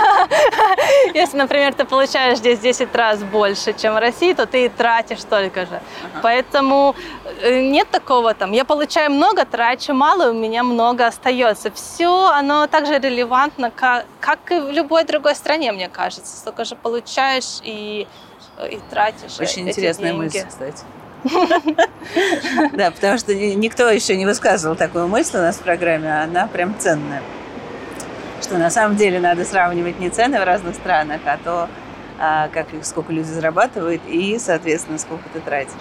Если, 1.14 1.36
например, 1.36 1.74
ты 1.74 1.84
получаешь 1.84 2.38
здесь 2.38 2.58
10 2.58 2.94
раз 2.94 3.22
больше, 3.22 3.72
чем 3.72 3.94
в 3.94 3.98
России, 3.98 4.32
то 4.32 4.46
ты 4.46 4.66
и 4.66 4.68
тратишь 4.68 5.20
столько 5.20 5.66
же. 5.66 5.80
Поэтому 6.22 6.94
э, 7.42 7.60
нет 7.60 7.88
такого 7.90 8.34
там, 8.34 8.52
я 8.52 8.64
получаю 8.64 9.10
много, 9.10 9.44
трачу 9.44 9.92
мало, 9.94 10.30
у 10.30 10.34
меня 10.34 10.62
много 10.62 11.06
остается. 11.06 11.70
Все, 11.70 12.26
оно 12.28 12.66
также 12.66 12.98
релевантно, 12.98 13.70
как, 13.70 14.06
как 14.20 14.38
и 14.50 14.60
в 14.60 14.70
любой 14.70 15.04
другой 15.04 15.34
стране, 15.34 15.72
мне 15.72 15.88
кажется. 15.88 16.36
Столько 16.36 16.64
же 16.64 16.76
получаешь 16.76 17.60
и, 17.62 18.06
и 18.70 18.80
тратишь 18.90 19.38
Очень 19.38 19.68
эти 19.68 19.78
интересная 19.78 20.12
деньги. 20.12 20.24
мысль, 20.24 20.46
кстати. 20.48 20.84
Да, 22.72 22.90
потому 22.90 23.18
что 23.18 23.34
ни- 23.34 23.54
никто 23.54 23.88
еще 23.90 24.16
не 24.16 24.24
высказывал 24.26 24.74
такую 24.74 25.06
мысль 25.06 25.36
у 25.36 25.40
нас 25.40 25.56
в 25.56 25.60
программе, 25.60 26.08
а 26.12 26.24
она 26.24 26.46
прям 26.46 26.74
ценная. 26.78 27.22
Что 28.42 28.58
на 28.58 28.70
самом 28.70 28.96
деле 28.96 29.20
надо 29.20 29.44
сравнивать 29.44 29.98
не 30.00 30.10
цены 30.10 30.40
в 30.40 30.44
разных 30.44 30.74
странах, 30.74 31.20
а 31.26 31.36
то, 31.36 31.68
а, 32.18 32.48
как 32.48 32.68
сколько 32.82 33.12
люди 33.12 33.28
зарабатывают 33.28 34.02
и, 34.06 34.38
соответственно, 34.38 34.98
сколько 34.98 35.28
ты 35.32 35.40
тратишь. 35.40 35.74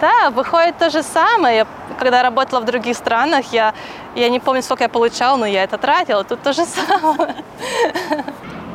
Да, 0.00 0.30
выходит 0.30 0.78
то 0.78 0.90
же 0.90 1.02
самое. 1.02 1.58
Я, 1.58 1.66
когда 1.98 2.22
работала 2.22 2.60
в 2.60 2.64
других 2.64 2.96
странах, 2.96 3.52
я, 3.52 3.72
я 4.16 4.28
не 4.28 4.40
помню, 4.40 4.62
сколько 4.62 4.82
я 4.82 4.88
получала, 4.88 5.36
но 5.36 5.46
я 5.46 5.62
это 5.62 5.78
тратила. 5.78 6.24
Тут 6.24 6.42
то 6.42 6.52
же 6.52 6.64
самое. 6.64 7.36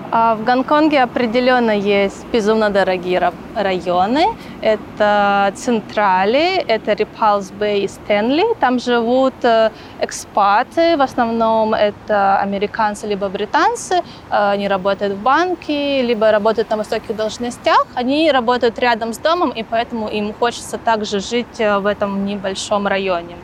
А 0.09 0.35
В 0.35 0.43
Гонконге 0.45 1.03
определенно 1.03 1.71
есть 1.71 2.25
безумно 2.31 2.69
дорогие 2.69 3.19
ра- 3.19 3.33
районы. 3.55 4.27
Это 4.61 5.51
Централи, 5.55 6.55
это 6.65 6.93
Рипалс 6.93 7.51
Бэй 7.51 7.81
и 7.81 7.87
Стэнли. 7.89 8.43
Там 8.61 8.79
живут 8.79 9.33
э, 9.43 9.69
экспаты, 9.99 10.95
в 10.95 11.01
основном 11.01 11.73
это 11.73 12.39
американцы 12.39 13.05
либо 13.05 13.27
британцы. 13.27 13.95
Э, 14.31 14.51
Они 14.51 14.69
работают 14.69 15.13
в 15.13 15.21
банке, 15.21 16.01
либо 16.01 16.31
работают 16.31 16.69
на 16.69 16.77
высоких 16.77 17.13
должностях. 17.13 17.85
Они 17.93 18.31
работают 18.31 18.79
рядом 18.79 19.11
с 19.13 19.17
домом, 19.17 19.49
и 19.49 19.63
поэтому 19.63 20.07
им 20.07 20.33
хочется 20.33 20.77
также 20.77 21.19
жить 21.19 21.59
э, 21.59 21.79
в 21.79 21.85
этом 21.85 22.25
небольшом 22.25 22.87
районе. 22.87 23.35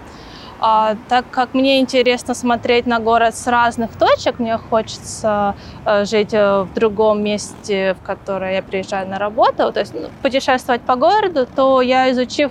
А, 0.65 0.95
так 1.10 1.26
как 1.30 1.54
мне 1.54 1.82
интересно 1.82 2.34
смотреть 2.34 2.86
на 2.86 2.99
город 2.99 3.36
с 3.36 3.47
разных 3.47 3.97
точек, 3.97 4.39
мне 4.39 4.58
хочется 4.58 5.56
э, 5.86 6.06
жить 6.06 6.34
э, 6.34 6.62
в 6.62 6.73
другом 6.73 7.21
месте, 7.21 7.97
в 7.99 8.06
которое 8.06 8.54
я 8.54 8.63
приезжаю 8.63 9.10
на 9.10 9.19
работу, 9.19 9.73
то 9.73 9.82
есть 9.82 9.93
ну, 9.93 10.08
путешествовать 10.21 10.82
по 10.82 10.95
городу, 10.95 11.45
то 11.54 11.82
я, 11.82 12.10
изучив, 12.12 12.49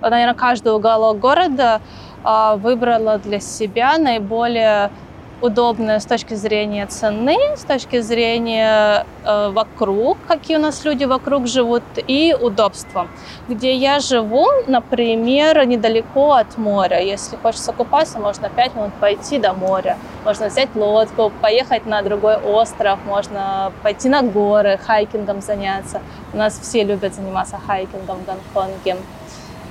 наверное, 0.00 0.34
каждый 0.34 0.72
уголок 0.72 1.18
города, 1.18 1.80
а, 2.22 2.54
выбрала 2.54 3.18
для 3.18 3.40
себя 3.40 3.98
наиболее 3.98 4.92
удобное 5.40 6.00
с 6.00 6.04
точки 6.04 6.34
зрения 6.34 6.86
цены, 6.86 7.36
с 7.56 7.62
точки 7.62 8.00
зрения 8.00 9.06
э, 9.24 9.50
вокруг, 9.50 10.18
какие 10.26 10.56
у 10.56 10.60
нас 10.60 10.84
люди 10.84 11.04
вокруг 11.04 11.46
живут, 11.46 11.82
и 12.06 12.34
удобства. 12.38 13.06
Где 13.48 13.74
я 13.74 14.00
живу, 14.00 14.46
например, 14.66 15.64
недалеко 15.66 16.32
от 16.32 16.58
моря. 16.58 17.00
Если 17.00 17.36
хочется 17.36 17.72
купаться, 17.72 18.18
можно 18.18 18.48
5 18.48 18.74
минут 18.74 18.94
пойти 18.94 19.38
до 19.38 19.52
моря. 19.52 19.96
Можно 20.24 20.48
взять 20.48 20.74
лодку, 20.74 21.32
поехать 21.40 21.86
на 21.86 22.02
другой 22.02 22.36
остров, 22.36 22.98
можно 23.06 23.72
пойти 23.82 24.08
на 24.08 24.22
горы, 24.22 24.78
хайкингом 24.78 25.40
заняться. 25.40 26.00
У 26.32 26.36
нас 26.36 26.58
все 26.58 26.84
любят 26.84 27.14
заниматься 27.14 27.58
хайкингом 27.64 28.18
в 28.18 28.26
Гонконге. 28.26 28.96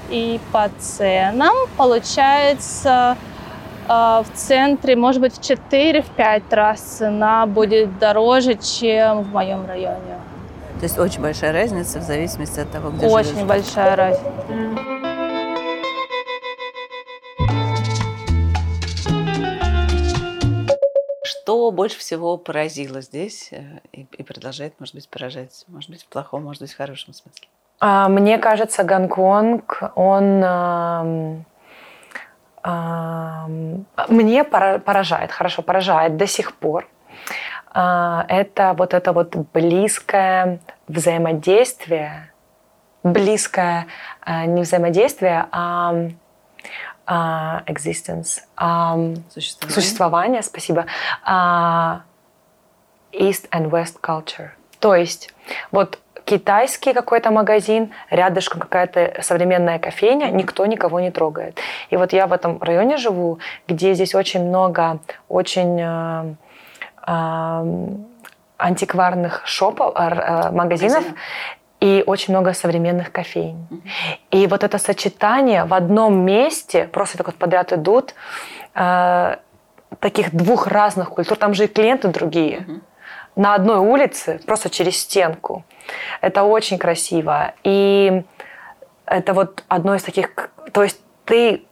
И 0.10 0.40
по 0.54 0.70
ценам 0.80 1.54
получается 1.76 3.18
в 3.88 4.26
центре, 4.34 4.96
может 4.96 5.22
быть, 5.22 5.34
в 5.34 5.40
4-5 5.42 6.44
раз 6.52 6.82
цена 6.82 7.46
будет 7.46 7.98
дороже, 8.00 8.56
чем 8.56 9.22
в 9.24 9.32
моем 9.34 9.66
районе. 9.66 10.18
То 10.80 10.84
есть 10.84 11.00
очень 11.00 11.22
большая 11.22 11.54
разница 11.54 12.00
в 12.00 12.04
зависимости 12.04 12.60
от 12.60 12.70
того, 12.72 12.92
где 12.92 13.08
Очень 13.08 13.30
живешь. 13.30 13.48
большая 13.48 13.96
разница. 13.96 14.32
Что 21.24 21.72
больше 21.72 21.98
всего 22.00 22.38
поразило 22.38 23.02
здесь 23.02 23.50
э, 23.52 23.80
и, 23.92 24.06
и 24.18 24.24
продолжает, 24.24 24.74
может 24.80 24.96
быть, 24.96 25.08
поражать, 25.10 25.64
может 25.68 25.90
быть, 25.90 26.04
в 26.04 26.08
плохом, 26.08 26.44
может 26.44 26.62
быть, 26.62 26.72
в 26.72 26.78
хорошем 26.78 27.14
смысле? 27.14 27.48
А, 27.80 28.08
Мне 28.10 28.38
кажется, 28.38 28.84
Гонконг, 28.84 29.92
он 29.96 30.44
мне 32.64 34.44
пора- 34.44 34.80
поражает, 34.80 35.32
хорошо, 35.32 35.62
поражает 35.62 36.18
до 36.18 36.28
сих 36.28 36.54
пор. 36.54 36.88
А, 37.74 38.26
Это 38.28 38.74
вот 38.78 38.94
это 38.94 39.14
вот 39.14 39.36
близкое 39.54 40.60
взаимодействие, 40.88 42.32
близкое 43.04 43.88
а, 44.22 44.46
не 44.46 44.62
взаимодействие, 44.62 45.46
а 45.52 45.94
а, 47.06 47.62
existence, 47.68 48.42
Существование? 49.30 49.74
существование, 49.74 50.42
спасибо, 50.44 50.86
а, 51.24 52.02
East 53.14 53.48
and 53.52 53.70
West 53.70 54.02
culture. 54.02 54.50
То 54.80 54.94
есть 54.96 55.34
вот 55.72 56.00
китайский 56.28 56.94
какой-то 56.94 57.32
магазин, 57.32 57.92
рядышком 58.10 58.60
какая-то 58.60 59.22
современная 59.22 59.80
кофейня, 59.80 60.30
никто 60.32 60.66
никого 60.66 61.00
не 61.00 61.12
трогает. 61.12 61.58
И 61.90 61.98
вот 61.98 62.14
я 62.14 62.28
в 62.28 62.34
этом 62.34 62.62
районе 62.62 62.98
живу, 62.98 63.40
где 63.68 63.94
здесь 63.94 64.14
очень 64.16 64.44
много 64.48 65.00
очень 65.30 65.80
э, 65.80 66.36
ам, 67.02 68.06
антикварных 68.58 69.42
шопов, 69.46 69.94
э, 69.96 70.00
э, 70.00 70.52
магазинов, 70.52 71.04
Магазинов. 71.04 71.18
и 71.80 72.04
очень 72.06 72.34
много 72.34 72.54
современных 72.54 73.12
кофейн. 73.12 73.58
И 74.32 74.48
вот 74.48 74.64
это 74.64 74.78
сочетание 74.80 75.64
в 75.64 75.74
одном 75.74 76.26
месте, 76.26 76.90
просто 76.92 77.18
так 77.18 77.28
вот 77.28 77.36
подряд 77.36 77.72
идут, 77.72 78.14
э, 78.76 79.38
таких 80.00 80.36
двух 80.36 80.68
разных 80.68 81.10
культур, 81.10 81.38
там 81.38 81.54
же 81.54 81.64
и 81.64 81.68
клиенты 81.68 82.10
другие, 82.10 82.66
на 83.38 83.56
одной 83.56 83.78
улице, 83.78 84.40
просто 84.46 84.70
через 84.70 84.98
стенку. 84.98 85.64
Это 86.22 86.44
очень 86.44 86.78
красиво. 86.78 87.54
И 87.64 88.24
это 89.06 89.34
вот 89.34 89.64
одно 89.68 89.96
из 89.96 90.04
таких... 90.04 90.30
То 90.72 90.84
есть 90.84 91.00
ты 91.26 91.64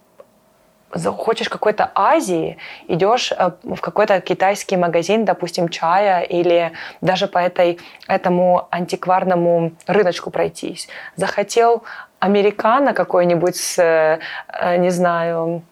хочешь 1.18 1.50
какой-то 1.50 1.92
Азии, 1.94 2.58
идешь 2.88 3.32
э, 3.32 3.52
в 3.64 3.82
какой-то 3.82 4.22
китайский 4.22 4.78
магазин, 4.78 5.26
допустим, 5.26 5.70
чая, 5.70 6.22
или 6.22 6.72
даже 7.02 7.28
по 7.28 7.40
этой, 7.40 7.80
этому 8.08 8.68
антикварному 8.72 9.74
рыночку 9.88 10.32
пройтись. 10.32 10.88
Захотел 11.16 11.84
американо 12.20 12.94
какой-нибудь 12.94 13.56
с, 13.58 13.78
э, 13.78 14.78
не 14.78 14.90
знаю, 14.90 15.64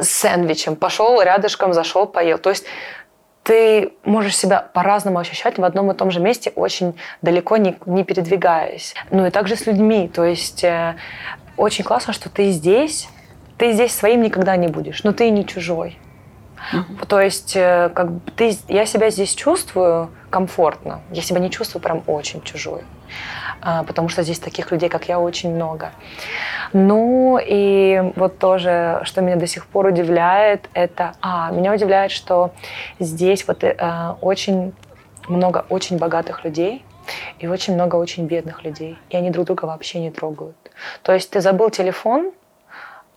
сэндвичем, 0.00 0.76
пошел 0.76 1.20
рядышком, 1.20 1.72
зашел, 1.72 2.06
поел. 2.06 2.38
То 2.38 2.50
есть 2.50 2.66
ты 3.46 3.92
можешь 4.04 4.36
себя 4.36 4.60
по-разному 4.60 5.20
ощущать 5.20 5.56
в 5.56 5.64
одном 5.64 5.92
и 5.92 5.94
том 5.94 6.10
же 6.10 6.18
месте, 6.18 6.52
очень 6.56 6.98
далеко 7.22 7.56
не, 7.56 7.76
не 7.86 8.02
передвигаясь. 8.02 8.94
Ну 9.12 9.24
и 9.24 9.30
также 9.30 9.54
с 9.54 9.66
людьми. 9.66 10.10
То 10.12 10.24
есть 10.24 10.64
э, 10.64 10.96
очень 11.56 11.84
классно, 11.84 12.12
что 12.12 12.28
ты 12.28 12.50
здесь, 12.50 13.08
ты 13.56 13.72
здесь 13.72 13.94
своим 13.94 14.22
никогда 14.22 14.56
не 14.56 14.66
будешь, 14.66 15.04
но 15.04 15.12
ты 15.12 15.30
не 15.30 15.46
чужой. 15.46 15.96
То 17.06 17.20
есть 17.20 17.54
э, 17.54 17.88
как 17.94 18.10
бы 18.10 18.30
ты, 18.32 18.56
я 18.66 18.84
себя 18.84 19.10
здесь 19.10 19.32
чувствую 19.32 20.10
комфортно, 20.28 21.02
я 21.12 21.22
себя 21.22 21.38
не 21.38 21.48
чувствую 21.48 21.80
прям 21.80 22.02
очень 22.08 22.42
чужой, 22.42 22.82
потому 23.60 24.08
что 24.08 24.22
здесь 24.22 24.38
таких 24.38 24.70
людей, 24.70 24.88
как 24.88 25.08
я, 25.08 25.18
очень 25.18 25.54
много. 25.54 25.90
Ну 26.72 27.38
и 27.42 28.12
вот 28.16 28.38
тоже, 28.38 29.00
что 29.04 29.20
меня 29.20 29.36
до 29.36 29.46
сих 29.46 29.66
пор 29.66 29.86
удивляет, 29.86 30.68
это, 30.74 31.14
а, 31.20 31.50
меня 31.50 31.72
удивляет, 31.72 32.10
что 32.10 32.52
здесь 32.98 33.46
вот 33.46 33.64
э, 33.64 34.14
очень 34.20 34.72
много 35.28 35.64
очень 35.68 35.98
богатых 35.98 36.44
людей 36.44 36.84
и 37.38 37.46
очень 37.46 37.74
много 37.74 37.96
очень 37.96 38.26
бедных 38.26 38.64
людей, 38.64 38.98
и 39.10 39.16
они 39.16 39.30
друг 39.30 39.46
друга 39.46 39.66
вообще 39.66 40.00
не 40.00 40.10
трогают. 40.10 40.56
То 41.02 41.12
есть 41.12 41.30
ты 41.30 41.40
забыл 41.40 41.70
телефон, 41.70 42.32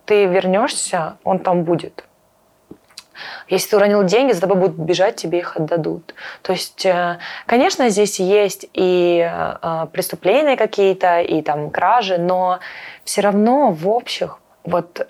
ты 0.04 0.26
вернешься, 0.26 1.16
он 1.24 1.38
там 1.38 1.64
будет. 1.64 2.04
Если 3.48 3.70
ты 3.70 3.76
уронил 3.76 4.04
деньги, 4.04 4.32
за 4.32 4.40
тобой 4.40 4.56
будут 4.56 4.76
бежать, 4.76 5.16
тебе 5.16 5.38
их 5.38 5.56
отдадут. 5.56 6.14
То 6.42 6.52
есть, 6.52 6.84
э, 6.86 7.18
конечно, 7.46 7.88
здесь 7.88 8.20
есть 8.20 8.68
и 8.74 9.28
э, 9.30 9.86
преступления 9.92 10.56
какие-то, 10.56 11.20
и 11.20 11.42
там 11.42 11.70
кражи, 11.70 12.18
но 12.18 12.60
все 13.04 13.20
равно 13.20 13.72
в 13.72 13.88
общих 13.88 14.38
вот 14.64 15.06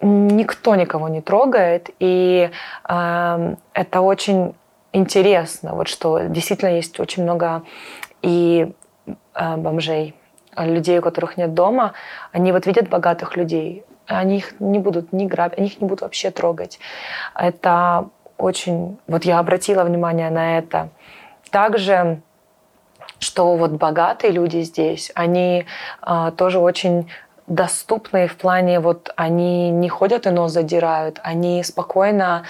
никто 0.00 0.74
никого 0.74 1.08
не 1.08 1.20
трогает, 1.20 1.90
и 1.98 2.50
э, 2.88 3.54
это 3.72 4.00
очень 4.00 4.54
интересно, 4.92 5.74
вот 5.74 5.88
что 5.88 6.20
действительно 6.20 6.70
есть 6.70 7.00
очень 7.00 7.22
много 7.22 7.62
и 8.22 8.72
э, 9.06 9.56
бомжей, 9.56 10.14
людей, 10.56 10.98
у 10.98 11.02
которых 11.02 11.36
нет 11.36 11.54
дома, 11.54 11.92
они 12.32 12.52
вот 12.52 12.66
видят 12.66 12.88
богатых 12.88 13.36
людей, 13.36 13.84
они 14.06 14.38
их 14.38 14.60
не 14.60 14.78
будут 14.78 15.12
ни 15.12 15.26
грабить, 15.26 15.58
они 15.58 15.68
их 15.68 15.80
не 15.80 15.86
будут 15.86 16.02
вообще 16.02 16.30
трогать. 16.30 16.78
Это 17.34 18.08
очень... 18.38 18.98
Вот 19.06 19.24
я 19.24 19.38
обратила 19.38 19.84
внимание 19.84 20.30
на 20.30 20.58
это. 20.58 20.88
Также, 21.50 22.20
что 23.18 23.56
вот 23.56 23.72
богатые 23.72 24.32
люди 24.32 24.62
здесь, 24.62 25.10
они 25.14 25.66
а, 26.02 26.30
тоже 26.30 26.58
очень 26.58 27.08
доступные 27.46 28.26
в 28.26 28.36
плане, 28.36 28.80
вот 28.80 29.12
они 29.16 29.70
не 29.70 29.88
ходят 29.88 30.26
и 30.26 30.30
нос 30.30 30.52
задирают, 30.52 31.20
они 31.22 31.62
спокойно 31.62 32.44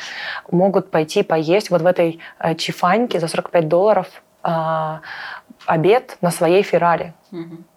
могут 0.51 0.91
пойти 0.91 1.23
поесть 1.23 1.71
вот 1.71 1.83
в 1.83 1.87
этой 1.87 2.21
э, 2.39 2.55
чифаньке 2.55 3.21
за 3.21 3.29
45 3.29 3.69
долларов 3.69 4.07
а, 4.43 5.01
обед 5.67 6.17
на 6.21 6.31
своей 6.31 6.63
Феррари. 6.63 7.13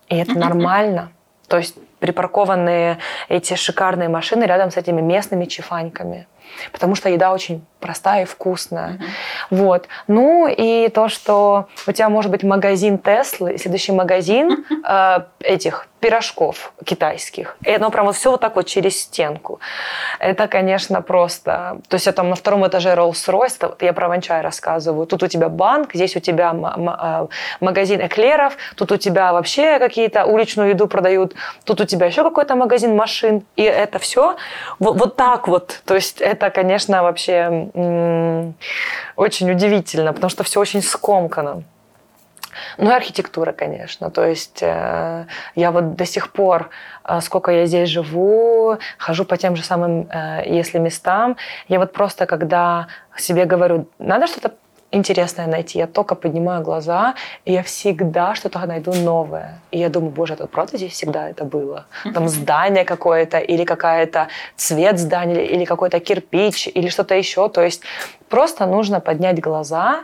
И 0.07 0.15
это 0.15 0.37
нормально. 0.37 1.11
То 1.47 1.57
есть 1.57 1.75
припаркованные 1.99 2.97
эти 3.27 3.55
шикарные 3.55 4.09
машины 4.09 4.43
рядом 4.43 4.71
с 4.71 4.77
этими 4.77 5.01
местными 5.01 5.45
чифаньками. 5.45 6.27
Потому 6.71 6.95
что 6.95 7.09
еда 7.09 7.31
очень 7.31 7.65
простая 7.79 8.23
и 8.23 8.25
вкусная. 8.25 8.89
Mm-hmm. 8.89 9.05
Вот. 9.51 9.87
Ну 10.07 10.47
и 10.47 10.89
то, 10.89 11.09
что 11.09 11.67
у 11.87 11.91
тебя 11.91 12.09
может 12.09 12.31
быть 12.31 12.43
магазин 12.43 12.97
Теслы, 12.97 13.57
следующий 13.57 13.91
магазин 13.91 14.65
э, 14.87 15.19
этих 15.39 15.87
пирожков 15.99 16.71
китайских. 16.85 17.57
И 17.65 17.71
оно 17.71 17.89
прям 17.89 18.05
вот 18.05 18.15
все 18.15 18.31
вот 18.31 18.41
так 18.41 18.55
вот 18.55 18.67
через 18.67 19.01
стенку. 19.01 19.59
Это, 20.19 20.47
конечно, 20.47 21.01
просто... 21.01 21.79
То 21.87 21.95
есть 21.95 22.05
я 22.05 22.13
там 22.13 22.29
на 22.29 22.35
втором 22.35 22.65
этаже 22.65 22.93
Rolls-Royce, 22.93 23.75
я 23.81 23.93
про 23.93 24.07
Ванчай 24.07 24.41
рассказываю. 24.41 25.05
Тут 25.07 25.23
у 25.23 25.27
тебя 25.27 25.49
банк, 25.49 25.93
здесь 25.93 26.15
у 26.15 26.19
тебя 26.19 26.53
э, 26.53 27.27
магазин 27.59 28.05
эклеров, 28.05 28.55
тут 28.75 28.91
у 28.91 28.97
тебя 28.97 29.33
вообще 29.33 29.79
какие-то 29.79 30.25
уличную 30.25 30.69
еду 30.69 30.87
продают, 30.87 31.35
тут 31.65 31.81
у 31.81 31.85
тебя 31.85 32.05
еще 32.05 32.23
какой-то 32.23 32.55
магазин 32.55 32.95
машин. 32.95 33.43
И 33.55 33.63
это 33.63 33.99
все 33.99 34.37
вот, 34.79 34.97
вот 34.97 35.15
так 35.15 35.47
вот. 35.47 35.81
То 35.85 35.95
есть 35.95 36.21
это, 36.21 36.49
конечно, 36.49 37.03
вообще 37.03 37.68
очень 37.73 39.51
удивительно, 39.51 40.13
потому 40.13 40.29
что 40.29 40.43
все 40.43 40.59
очень 40.59 40.81
скомкано. 40.81 41.63
Ну 42.77 42.89
и 42.89 42.93
архитектура, 42.93 43.51
конечно. 43.51 44.09
То 44.09 44.25
есть 44.25 44.59
э, 44.61 45.25
я 45.55 45.71
вот 45.71 45.95
до 45.95 46.05
сих 46.05 46.31
пор, 46.31 46.69
э, 47.05 47.21
сколько 47.21 47.51
я 47.51 47.65
здесь 47.65 47.89
живу, 47.89 48.77
хожу 48.97 49.25
по 49.25 49.37
тем 49.37 49.55
же 49.55 49.63
самым, 49.63 50.09
э, 50.09 50.43
если 50.45 50.79
местам, 50.79 51.37
я 51.67 51.79
вот 51.79 51.93
просто, 51.93 52.25
когда 52.25 52.87
себе 53.17 53.45
говорю, 53.45 53.87
надо 53.99 54.27
что-то 54.27 54.53
интересное 54.91 55.47
найти. 55.47 55.79
Я 55.79 55.87
только 55.87 56.15
поднимаю 56.15 56.63
глаза, 56.63 57.15
и 57.45 57.53
я 57.53 57.63
всегда 57.63 58.35
что-то 58.35 58.65
найду 58.65 58.93
новое. 58.93 59.59
И 59.71 59.79
я 59.79 59.89
думаю, 59.89 60.11
боже, 60.11 60.33
это 60.33 60.47
правда 60.47 60.77
здесь 60.77 60.93
всегда 60.93 61.29
это 61.29 61.45
было? 61.45 61.85
Там 62.13 62.27
здание 62.27 62.85
какое-то, 62.85 63.37
или 63.37 63.65
какая-то 63.65 64.27
цвет 64.55 64.99
здания, 64.99 65.45
или 65.45 65.65
какой-то 65.65 65.99
кирпич, 65.99 66.67
или 66.67 66.89
что-то 66.89 67.15
еще. 67.15 67.49
То 67.49 67.61
есть 67.61 67.83
просто 68.29 68.65
нужно 68.65 68.99
поднять 68.99 69.39
глаза, 69.39 70.03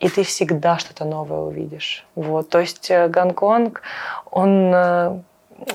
и 0.00 0.08
ты 0.08 0.22
всегда 0.22 0.78
что-то 0.78 1.04
новое 1.04 1.40
увидишь. 1.40 2.04
Вот. 2.14 2.50
То 2.50 2.60
есть 2.60 2.90
э, 2.90 3.08
Гонконг, 3.08 3.82
он 4.30 4.72
э, 4.74 5.18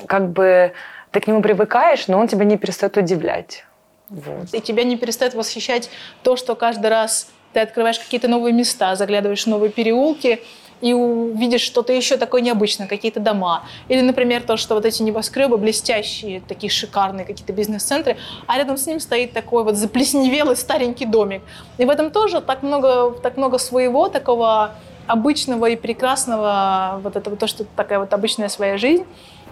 как 0.06 0.30
бы... 0.30 0.72
Ты 1.10 1.20
к 1.20 1.26
нему 1.26 1.42
привыкаешь, 1.42 2.08
но 2.08 2.18
он 2.18 2.28
тебя 2.28 2.44
не 2.44 2.56
перестает 2.56 2.96
удивлять. 2.96 3.66
Вот. 4.08 4.54
И 4.54 4.60
тебя 4.60 4.84
не 4.84 4.96
перестает 4.96 5.34
восхищать 5.34 5.90
то, 6.22 6.36
что 6.36 6.54
каждый 6.54 6.88
раз 6.88 7.28
ты 7.52 7.60
открываешь 7.60 7.98
какие-то 7.98 8.28
новые 8.28 8.52
места, 8.52 8.96
заглядываешь 8.96 9.44
в 9.44 9.46
новые 9.46 9.70
переулки 9.70 10.42
и 10.80 10.92
увидишь 10.92 11.60
что-то 11.60 11.92
еще 11.92 12.16
такое 12.16 12.42
необычное, 12.42 12.88
какие-то 12.88 13.20
дома. 13.20 13.64
Или, 13.88 14.00
например, 14.00 14.42
то, 14.42 14.56
что 14.56 14.74
вот 14.74 14.84
эти 14.84 15.02
небоскребы 15.02 15.56
блестящие, 15.56 16.40
такие 16.40 16.70
шикарные 16.70 17.24
какие-то 17.24 17.52
бизнес-центры, 17.52 18.16
а 18.46 18.58
рядом 18.58 18.76
с 18.76 18.86
ним 18.86 18.98
стоит 18.98 19.32
такой 19.32 19.62
вот 19.62 19.76
заплесневелый 19.76 20.56
старенький 20.56 21.06
домик. 21.06 21.42
И 21.78 21.84
в 21.84 21.90
этом 21.90 22.10
тоже 22.10 22.40
так 22.40 22.62
много, 22.62 23.12
так 23.22 23.36
много 23.36 23.58
своего, 23.58 24.08
такого 24.08 24.74
обычного 25.06 25.66
и 25.66 25.76
прекрасного, 25.76 27.00
вот 27.02 27.16
этого, 27.16 27.36
то, 27.36 27.46
что 27.46 27.64
такая 27.76 28.00
вот 28.00 28.12
обычная 28.12 28.48
своя 28.48 28.76
жизнь, 28.76 29.04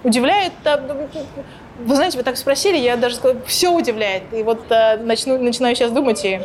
удивляет. 0.03 0.53
Вы 1.79 1.95
знаете, 1.95 2.19
вы 2.19 2.25
так 2.25 2.37
спросили, 2.37 2.77
я 2.77 2.97
даже 2.97 3.17
сказала, 3.17 3.41
все 3.47 3.71
удивляет. 3.71 4.25
И 4.33 4.43
вот 4.43 4.61
э, 4.71 4.99
начну, 4.99 5.39
начинаю 5.39 5.75
сейчас 5.75 5.93
думать 5.93 6.25
и 6.25 6.41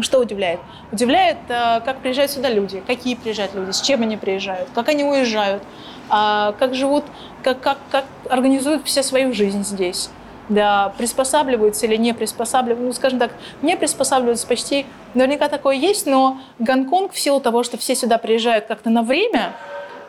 что 0.00 0.20
удивляет? 0.20 0.60
Удивляет, 0.92 1.38
э, 1.48 1.80
как 1.84 2.00
приезжают 2.00 2.30
сюда 2.30 2.50
люди, 2.50 2.82
какие 2.86 3.14
приезжают 3.14 3.54
люди, 3.54 3.70
с 3.70 3.80
чем 3.80 4.02
они 4.02 4.16
приезжают, 4.16 4.68
как 4.74 4.88
они 4.88 5.04
уезжают, 5.04 5.62
а, 6.10 6.52
как 6.58 6.74
живут, 6.74 7.04
как, 7.42 7.60
как, 7.60 7.78
как 7.90 8.04
организуют 8.30 8.82
все 8.86 9.02
свою 9.02 9.32
жизнь 9.32 9.64
здесь. 9.64 10.10
Да, 10.48 10.94
приспосабливаются 10.96 11.84
или 11.84 11.96
не 11.96 12.14
приспосабливаются. 12.14 12.86
Ну, 12.86 12.92
скажем 12.94 13.18
так, 13.18 13.32
не 13.60 13.76
приспосабливаются 13.76 14.46
почти. 14.46 14.86
Наверняка 15.12 15.48
такое 15.48 15.76
есть, 15.76 16.06
но 16.06 16.38
Гонконг 16.58 17.12
в 17.12 17.20
силу 17.20 17.40
того, 17.40 17.62
что 17.62 17.76
все 17.76 17.94
сюда 17.94 18.16
приезжают 18.16 18.64
как-то 18.64 18.88
на 18.88 19.02
время, 19.02 19.52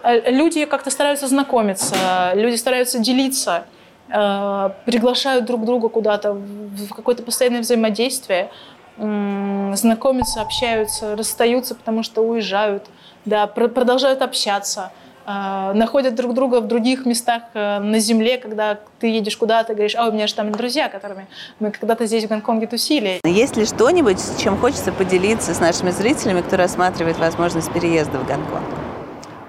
э, 0.03 0.31
люди 0.31 0.63
как-то 0.65 0.91
стараются 0.91 1.27
знакомиться, 1.27 1.95
люди 2.35 2.55
стараются 2.55 2.99
делиться, 2.99 3.65
э, 4.07 4.69
приглашают 4.85 5.43
друг 5.43 5.65
друга 5.65 5.89
куда-то 5.89 6.31
в 6.33 6.93
какое-то 6.95 7.23
постоянное 7.23 7.59
взаимодействие 7.59 8.49
знакомятся, 8.99 10.41
общаются, 10.41 11.15
расстаются, 11.15 11.75
потому 11.75 12.03
что 12.03 12.21
уезжают, 12.21 12.87
да, 13.25 13.47
продолжают 13.47 14.21
общаться, 14.21 14.91
а, 15.31 15.73
находят 15.73 16.15
друг 16.15 16.33
друга 16.33 16.59
в 16.59 16.67
других 16.67 17.05
местах 17.05 17.43
э, 17.53 17.77
на 17.77 17.99
земле, 17.99 18.39
когда 18.39 18.79
ты 18.99 19.07
едешь 19.07 19.37
куда-то, 19.37 19.73
говоришь, 19.75 19.93
а 19.95 20.07
у 20.07 20.11
меня 20.11 20.25
же 20.25 20.33
там 20.33 20.51
друзья, 20.51 20.89
которыми 20.89 21.27
мы 21.59 21.69
когда-то 21.69 22.07
здесь 22.07 22.23
в 22.23 22.29
Гонконге 22.29 22.65
тусили. 22.65 23.19
Есть 23.23 23.55
ли 23.55 23.65
что-нибудь, 23.65 24.17
чем 24.41 24.57
хочется 24.57 24.91
поделиться 24.91 25.53
с 25.53 25.59
нашими 25.59 25.91
зрителями, 25.91 26.41
кто 26.41 26.57
рассматривает 26.57 27.19
возможность 27.19 27.71
переезда 27.71 28.17
в 28.17 28.27
Гонконг? 28.27 28.78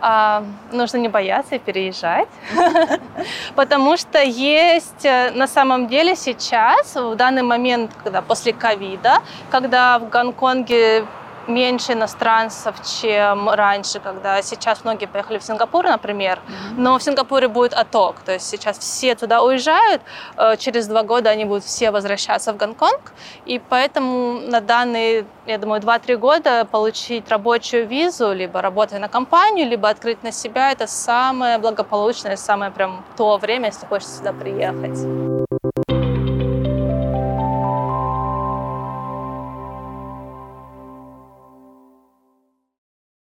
А, 0.01 0.45
нужно 0.73 0.99
не 0.99 1.09
бояться 1.09 1.57
и 1.57 1.59
переезжать, 1.59 2.29
потому 3.55 3.97
что 3.97 4.23
есть 4.23 5.05
э, 5.05 5.31
на 5.33 5.47
самом 5.47 5.89
деле 5.89 6.17
сейчас, 6.17 6.95
в 6.95 7.15
данный 7.17 7.43
момент, 7.43 7.91
когда 8.03 8.23
после 8.23 8.53
ковида, 8.53 9.19
когда 9.51 9.99
в 9.99 10.09
Гонконге 10.09 11.05
меньше 11.51 11.93
иностранцев, 11.93 12.75
чем 13.01 13.49
раньше, 13.49 14.01
когда 14.01 14.43
сейчас 14.43 14.85
многие 14.85 15.07
поехали 15.07 15.39
в 15.39 15.43
Сингапур, 15.43 15.85
например, 15.85 16.39
mm-hmm. 16.39 16.75
но 16.79 16.99
в 16.99 17.03
Сингапуре 17.03 17.49
будет 17.49 17.75
отток, 17.75 18.21
то 18.21 18.33
есть 18.33 18.49
сейчас 18.49 18.79
все 18.79 19.15
туда 19.15 19.43
уезжают, 19.43 20.03
э, 20.37 20.57
через 20.57 20.87
два 20.87 21.03
года 21.03 21.31
они 21.31 21.45
будут 21.45 21.65
все 21.65 21.91
возвращаться 21.91 22.53
в 22.53 22.57
Гонконг, 22.57 23.13
и 23.47 23.59
поэтому 23.59 24.41
на 24.41 24.61
данные, 24.61 25.27
я 25.47 25.59
думаю, 25.59 25.81
2-3 25.81 26.17
года 26.17 26.65
получить 26.65 27.29
рабочую 27.29 27.87
визу, 27.87 28.33
либо 28.33 28.63
работая 28.63 29.01
на 29.01 29.09
компанию, 29.09 29.69
либо 29.69 29.89
открыть 29.89 30.23
на 30.23 30.33
себя, 30.33 30.73
это 30.73 30.87
самое 30.87 31.59
благополучное, 31.59 32.37
самое 32.37 32.71
прям 32.71 33.05
то 33.17 33.37
время, 33.39 33.67
если 33.67 33.87
хочешь 33.87 34.09
сюда 34.09 34.33
приехать. 34.33 34.99